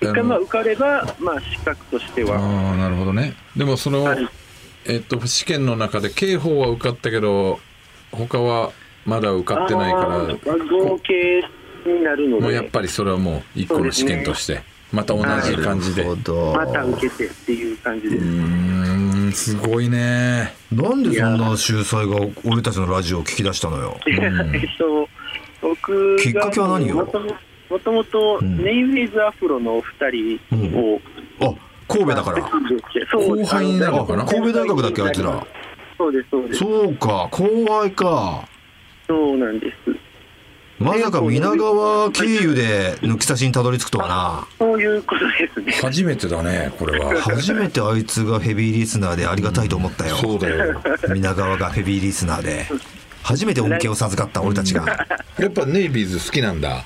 [0.00, 2.36] 回、まあ、受かれば、まあ、資格としては。
[2.38, 3.34] ああなるほどね。
[3.56, 4.28] でもその、はい。
[4.86, 7.60] えっと試験の中で刑法は受かったけど
[8.10, 8.72] 他は
[9.04, 11.42] まだ受かってないから合計
[11.84, 16.04] になるのもうやっで、ぱりそれはもう一個の試験としてまた同じ感じで。
[16.04, 16.16] ま
[16.66, 18.24] た受けてっていう感じです。
[18.24, 20.54] ーんすごいね。
[20.72, 23.98] なんでそんな秀才が俺たちのラジオを聞き出したのよ？
[24.06, 24.20] えっ
[24.78, 25.08] と、
[25.60, 26.96] 僕がきっかけは何よ？
[26.96, 27.20] もと
[27.92, 30.40] ももとネイビーズアフロのお二人
[30.78, 30.98] を、
[31.40, 31.54] あ
[31.86, 32.40] 神戸だから。
[32.40, 35.46] 後輩になるのかなあ神戸大学だっけあいつら。
[35.98, 36.60] そうですそうです。
[36.60, 38.48] そうか後輩か。
[39.06, 39.90] そうなんです
[40.78, 44.46] まさか皆川経由で抜き差しにたどり着くとはな。
[44.58, 45.72] そういうことですね。
[45.72, 47.20] 初めてだねこれは。
[47.20, 50.80] 初めてあいつがヘビーリスナーでありがたいと思ったよ、そうだよ。
[51.12, 52.66] 皆川がヘビーリスナーで。
[53.24, 55.04] 初めて恩恵を授かった俺たちが。
[55.36, 56.84] やっぱネイビーズ好きなんだ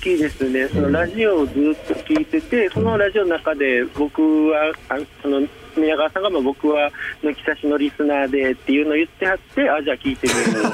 [0.00, 0.66] 好きですね。
[0.68, 1.54] そのラジオをずっ
[1.86, 5.46] と聞いててそのラジオの中で僕はあその
[5.76, 6.90] 宮川さんがまあ僕は
[7.22, 10.72] 抜き差しのリスナーでっていうのを言ってはってあじゃあ聞いてみよう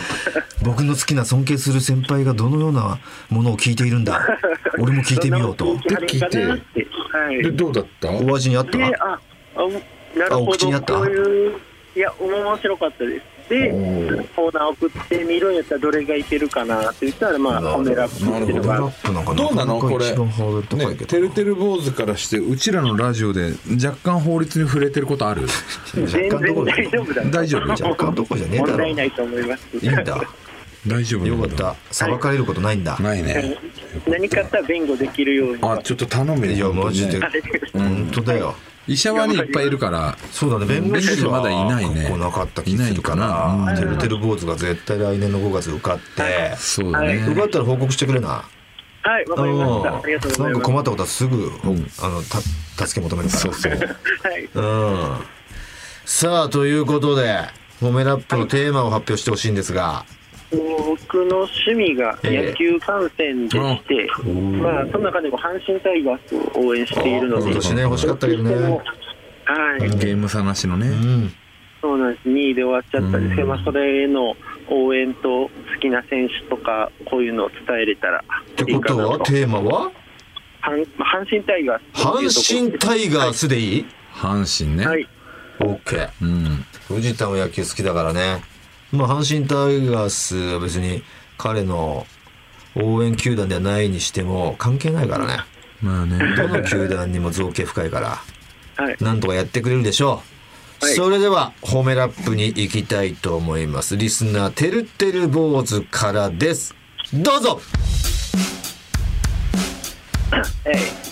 [0.64, 2.98] 僕の好きな尊敬する先輩がどのような
[3.30, 4.38] ものを聞いているんだ。
[4.78, 5.64] 俺も聞いてみようと。
[5.66, 6.86] そんなこと聞いて。
[7.12, 7.42] はい。
[7.42, 8.10] でどうだった？
[8.10, 8.78] お味にあった？
[8.78, 9.18] で、あ、
[9.56, 9.62] あ
[10.18, 10.94] なるあおほど、口にあった？
[10.94, 11.52] こういう、
[11.96, 13.37] いや、面白かったです。
[13.48, 13.70] で、
[14.36, 17.84] コーナー送ってみるんやったらどれがいけるかなって言ったら、まあ、なるほど。
[17.84, 19.78] 褒めラップっていうのラがどうなの？
[19.80, 20.14] これ。
[20.86, 21.30] ねてる。
[21.30, 25.46] てる坊主からしてうちらのラジオで若干法律に触れてることある？
[25.94, 27.70] 全然大丈夫だと大丈夫？
[27.88, 28.68] 若干どころじゃねえだろ。
[28.72, 29.66] 問題ないと思います。
[29.80, 30.20] いいんだ。
[30.86, 31.74] 大丈夫よかった。
[31.90, 32.96] 裁かれることないんだ。
[33.00, 33.56] ないね。
[34.06, 35.58] 何かあったら弁護できるように。
[35.62, 36.54] あちょっと頼めよ。
[36.54, 37.18] いやマジで。
[37.72, 38.54] 本当だよ
[38.88, 42.04] 医者はねいっぱいいるからそうだね弁護士はまだいないね。
[42.04, 43.72] ここなかった気するかいないかな。
[43.72, 46.56] なてるてる坊主が絶対来年の5月受かって。
[46.56, 47.16] そうだね。
[47.28, 48.44] 受かったら報告してくれな。
[49.02, 49.98] はい、わかりました。
[49.98, 50.66] ありがとうござないんかます。
[50.66, 51.50] 困ったことはすぐ、
[52.02, 53.40] あのた助け求めるから。
[53.40, 53.72] そうそう。
[53.72, 53.78] は
[54.38, 54.48] い。
[54.54, 55.24] うん。
[56.04, 57.40] さあということで
[57.80, 60.06] 褒めラップのテーマを発表してほしいんですが、
[60.50, 64.08] 僕の趣味が野球観戦でして、
[64.62, 68.54] まあ、その中でも阪神タイガースを応援しているので、今年ね欲しかったけどね。
[68.54, 69.80] はい。
[69.98, 70.88] ゲーム差なしのね。
[70.88, 71.32] うん。
[71.80, 73.36] そうなんです、2位で終わっちゃったんです。
[73.36, 74.34] けど、まあ、それへの
[74.68, 79.08] 応援と好きな選手とか、こういうのを伝えれたらっていいかなと。
[79.10, 79.90] ことはテーマは？
[80.62, 82.04] 阪阪神タイガース。
[82.04, 85.06] 阪神タイガースでいい、阪神ね、はい、
[85.60, 86.64] ?OK うん。
[86.88, 88.42] 藤田も野球好きだからね
[88.92, 91.02] まあ阪神タイガースは別に
[91.36, 92.06] 彼の
[92.74, 95.38] 応援球団ではないにしても関係ないからね。
[95.82, 96.18] まあね。
[96.36, 98.18] どの球団にも造形深いから
[98.76, 100.22] はい、なんとかやってくれるでしょ
[100.80, 100.94] う、はい。
[100.94, 103.96] それでは褒めラップに行きたいと思います。
[103.96, 106.76] リスナーてるてる坊主からです。
[107.12, 107.60] どうぞ。
[110.64, 111.07] えい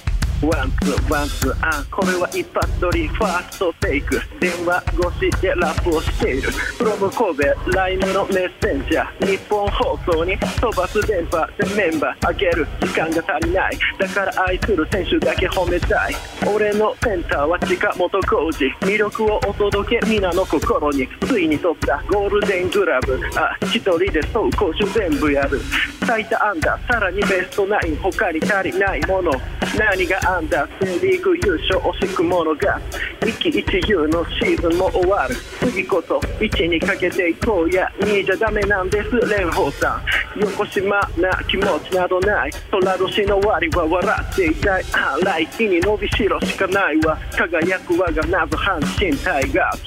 [0.46, 3.08] ワンツーワンツーあこれは一発撮り。
[3.08, 4.20] ファーストテイク。
[4.38, 4.82] 電話
[5.20, 6.50] 越しでラップをしている。
[6.78, 9.26] From 神戸ライムのメッセンジャー。
[9.26, 12.66] ニッポン放送に飛ばす電波でメンバーあげる。
[12.80, 13.78] 時間が足りない。
[13.98, 16.14] だから愛する選手だけ褒めたい。
[16.46, 18.72] 俺のセンターは近本光司。
[18.86, 21.08] 魅力をお届け皆の心に。
[21.26, 22.00] ついに取った。
[22.08, 23.18] ゴールデングラブ。
[23.34, 25.60] あ一人で走攻守全部やる。
[26.06, 27.96] 最多安打さらにベストナイン。
[27.96, 29.32] 他に足りないもの。
[29.78, 32.80] 何がアンダーセリーグ優勝惜しくものが
[33.22, 35.34] 一喜一憂のシーズンも終わる。
[35.60, 39.10] 次こそ1にかけていこうや2じゃダメなんです。
[39.10, 40.02] 蓮舫さ
[40.36, 40.40] ん。
[40.40, 42.50] 横島な気持ちなどない。
[42.70, 44.84] 虎年の終わりは笑っていたい。
[44.92, 47.18] あ来季に伸びしろしかないわ。
[47.32, 49.82] 輝く我が謎阪神タイガース。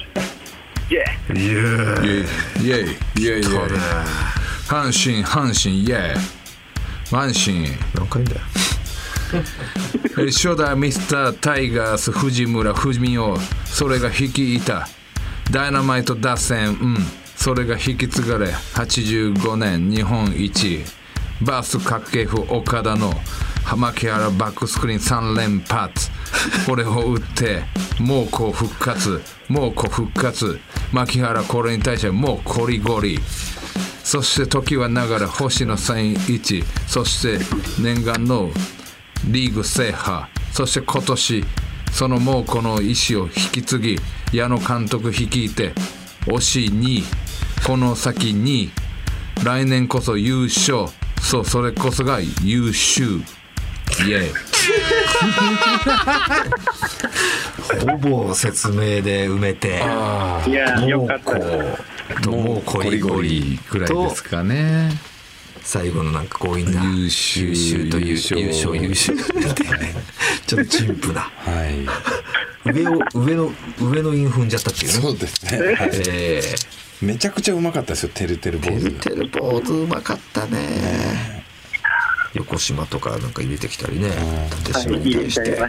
[0.90, 3.44] Yeah いやイェイイェイイェイイェイ
[4.68, 5.84] 阪神阪神。
[5.84, 5.86] イ
[7.10, 7.68] 阪神。
[7.94, 8.40] 何回だよ。
[8.40, 8.79] えー
[10.30, 14.88] 初代ミスタータイガース藤村文雄それが率いた。
[15.50, 16.68] ダイナマイト打線。
[16.68, 16.98] うん。
[17.36, 20.84] それが引き継がれ85年日本一。
[21.40, 23.14] バース掛布岡田の
[23.76, 26.10] 牧原バックスクリーン3連発。
[26.66, 27.62] これを打って
[27.98, 29.20] 猛虎復活。
[29.48, 30.60] 猛虎復活。
[30.92, 33.18] 牧原これに対してもうコリゴリ。
[34.04, 36.62] そして時はながら星野千一。
[36.86, 38.50] そして念願の
[39.26, 41.44] リーグ制覇そして今年
[41.92, 43.96] その猛虎の意志を引き継ぎ
[44.32, 45.72] 矢野監督率いて
[46.26, 47.04] 惜しい2位
[47.66, 48.70] この先2位
[49.44, 50.86] 来年こそ優勝
[51.20, 53.20] そうそれこそが優秀。
[54.06, 54.32] イエイ。
[57.86, 59.72] ほぼ説明で埋めてい
[60.52, 64.90] やーよもうこかったもうコリゴリくらいとですかね
[65.70, 68.40] 最後のなんか強引な優秀優秀という優勝。
[68.40, 69.14] 優勝優秀
[70.44, 71.20] ちょっと陳腐な。
[71.20, 71.30] は
[72.64, 72.72] い。
[72.74, 75.00] 上を上の上のイン踏んじゃったっていうね。
[75.00, 76.42] そうですね、はいえ。
[77.00, 78.90] めちゃくちゃうまかったですよてるてる坊ー、主。
[78.90, 81.44] てるてる坊主うまかったね。
[82.34, 84.10] 横島とかなんか入れてきたりね。
[84.64, 85.52] 縦島に対して。
[85.52, 85.68] ちゃ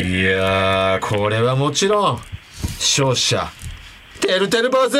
[0.00, 0.10] い。
[0.10, 2.20] いやーこれはもちろん
[2.78, 3.50] 勝者。
[4.20, 4.96] てるてる坊主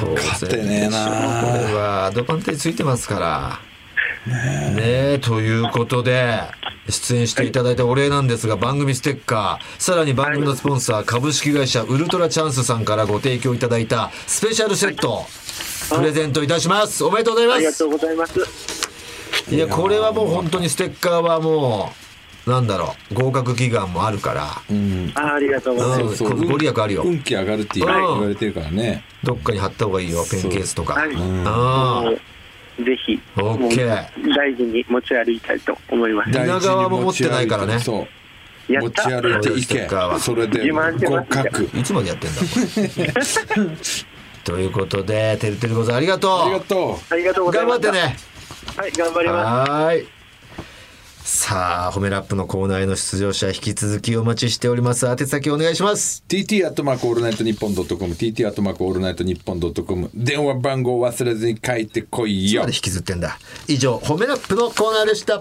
[0.00, 3.60] 当勝てねえなこれはアドバンテージついてますから。
[4.26, 4.74] ね
[5.14, 5.18] え。
[5.20, 6.40] ということで
[6.88, 15.26] 出演していただいたお礼なんですが番組ステッカーさらに番組のスポンサー株式会社ウルトラチャンスさんからご提供いただいたスペシャルセット
[15.96, 17.04] プレゼントいたします。
[17.04, 17.56] おめでとうございます。
[17.56, 19.54] ありがとうございます。
[19.54, 22.05] いやこれはもう本当にステッカーはもう
[22.46, 24.62] なんだろう合格祈願もあるから。
[24.70, 25.12] うん。
[25.16, 26.24] あありがとうございます。
[26.24, 27.02] うんこご利益あるよ。
[27.04, 29.02] 運気上がるって言はいわれてるからね。
[29.24, 30.94] どっかに貼った方がいいよペンケースとか。
[30.94, 31.10] はい。
[31.44, 33.88] あもうぜひオッケー。
[33.88, 36.30] もう大事に持ち歩いたいと思います。
[36.30, 37.80] 大稲川も持ってないからね。
[37.80, 38.06] そ
[38.68, 38.72] う。
[38.72, 39.88] 持ち歩いていけ。
[40.20, 41.28] それで自慢してます。
[41.28, 41.70] 合格。
[41.74, 43.66] いつまでやってんだこれ。
[44.44, 46.40] ということでてるてるござんありがとう。
[46.42, 47.77] ありがとありがとうございます。
[47.77, 48.16] 頑張ってね。
[48.76, 49.70] はい頑張ります。
[49.70, 50.15] はーい
[51.26, 55.06] さあ褒めラップのコーナーへの出場者引き続きお待ちしております。
[55.06, 56.22] 宛先お願いします。
[56.24, 62.62] う TT アットマークオールナイトニッポンドットコム TT アットマークオールナイトニッポンドットコム電話番号忘れずに書いてこいよ。
[62.66, 63.40] 引きずってんだ。
[63.66, 65.40] 以上褒めラップのコーナーでした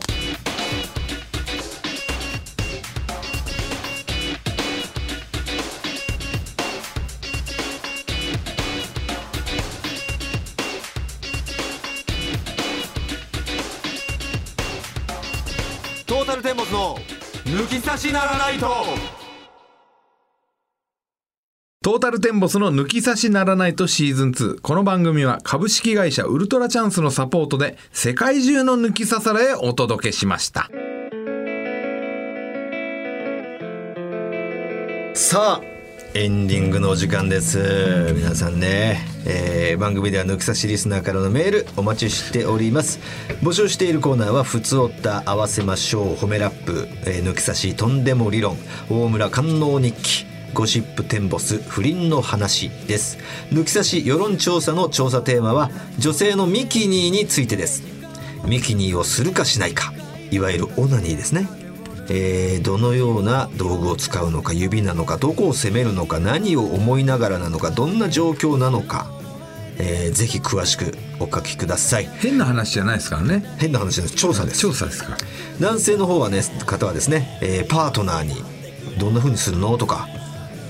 [17.55, 18.67] 抜き差しならないと
[21.81, 24.59] トータルテンボスの抜き差しならないとシーズン2。
[24.59, 30.69] この番組は株式会社ウルトラチャンスのサポートで世界中の抜き差されへお届けしました。
[35.13, 35.74] さあ
[36.17, 38.13] エンディングのお時間です。
[38.15, 42.99] 皆さんね、えー番組では抜き差しリスナーからのメールお待ちしております。
[43.43, 48.55] 募集しているコーナーは「ふつおった合わせましょう褒めラップ」えー抜き差しとんでも理論
[48.89, 53.17] 大村官能日記ゴシップテンボス不倫の話です。
[53.51, 57.83] 抜き差し世論調査の調査テーマは女性のミキニーについてです。
[58.45, 59.91] ミキニーをするかしないか。
[60.31, 61.64] いわゆるオナニーですね。
[62.09, 69.07] えーどのような道具を使うのか指なのかどこを攻めるのか何を思いながらなのかどんな状況なのか、
[69.77, 72.05] えーぜひ詳しくお書きください。
[72.05, 73.55] 変な話じゃないですからね。
[73.57, 74.59] 変な話です調査です。
[74.61, 75.17] 調査ですから。
[75.59, 78.35] 男性の方はね方はですね、えーパートナーに
[78.99, 79.77] どんな風にするの？
[79.77, 80.07] とか、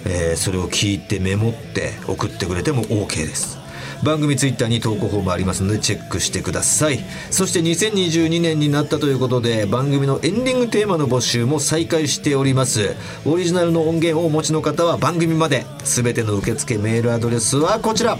[0.05, 3.57] えーそれを聞いてメモって送ってくれても OK です
[4.03, 6.99] 番組ツイッターに投稿フォームありますのでチェックしてください。
[7.31, 12.95] そして2022年になったということで番組のエンディングテーマの募集も再開しております。
[13.25, 18.17] オリジナルの音源をお持ちの方は番組まで全ての受付メールアドレスはこちら。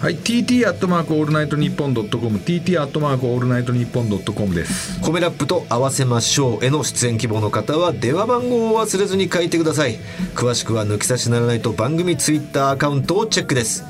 [0.00, 5.00] はい TT アットマークオールナイトニッポンドットコム TT アットマークオールナイトニッポンドットコムです。
[5.00, 9.96] 褒めラップと合わせましょうへの出演希望の方は電話番号を忘れずに書いてください。
[10.34, 13.84] 詳しくは抜き差しならないと番組ツイッターアカウントをチェックです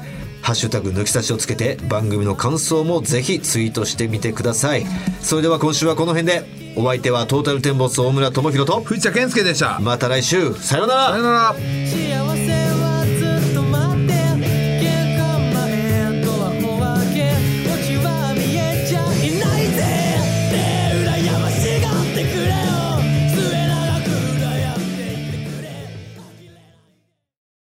[0.44, 4.84] ハッシュタグ抜き差しをつけて番組の感想もぜひツイートしてみてください。
[5.22, 6.44] それでは今週はこの辺で
[6.76, 9.78] お相手はトータルテンボス大村朋宏と藤田憲右でした。
[9.80, 10.52] また来週。
[10.54, 11.10] さようなら。
[11.12, 11.54] さよなら「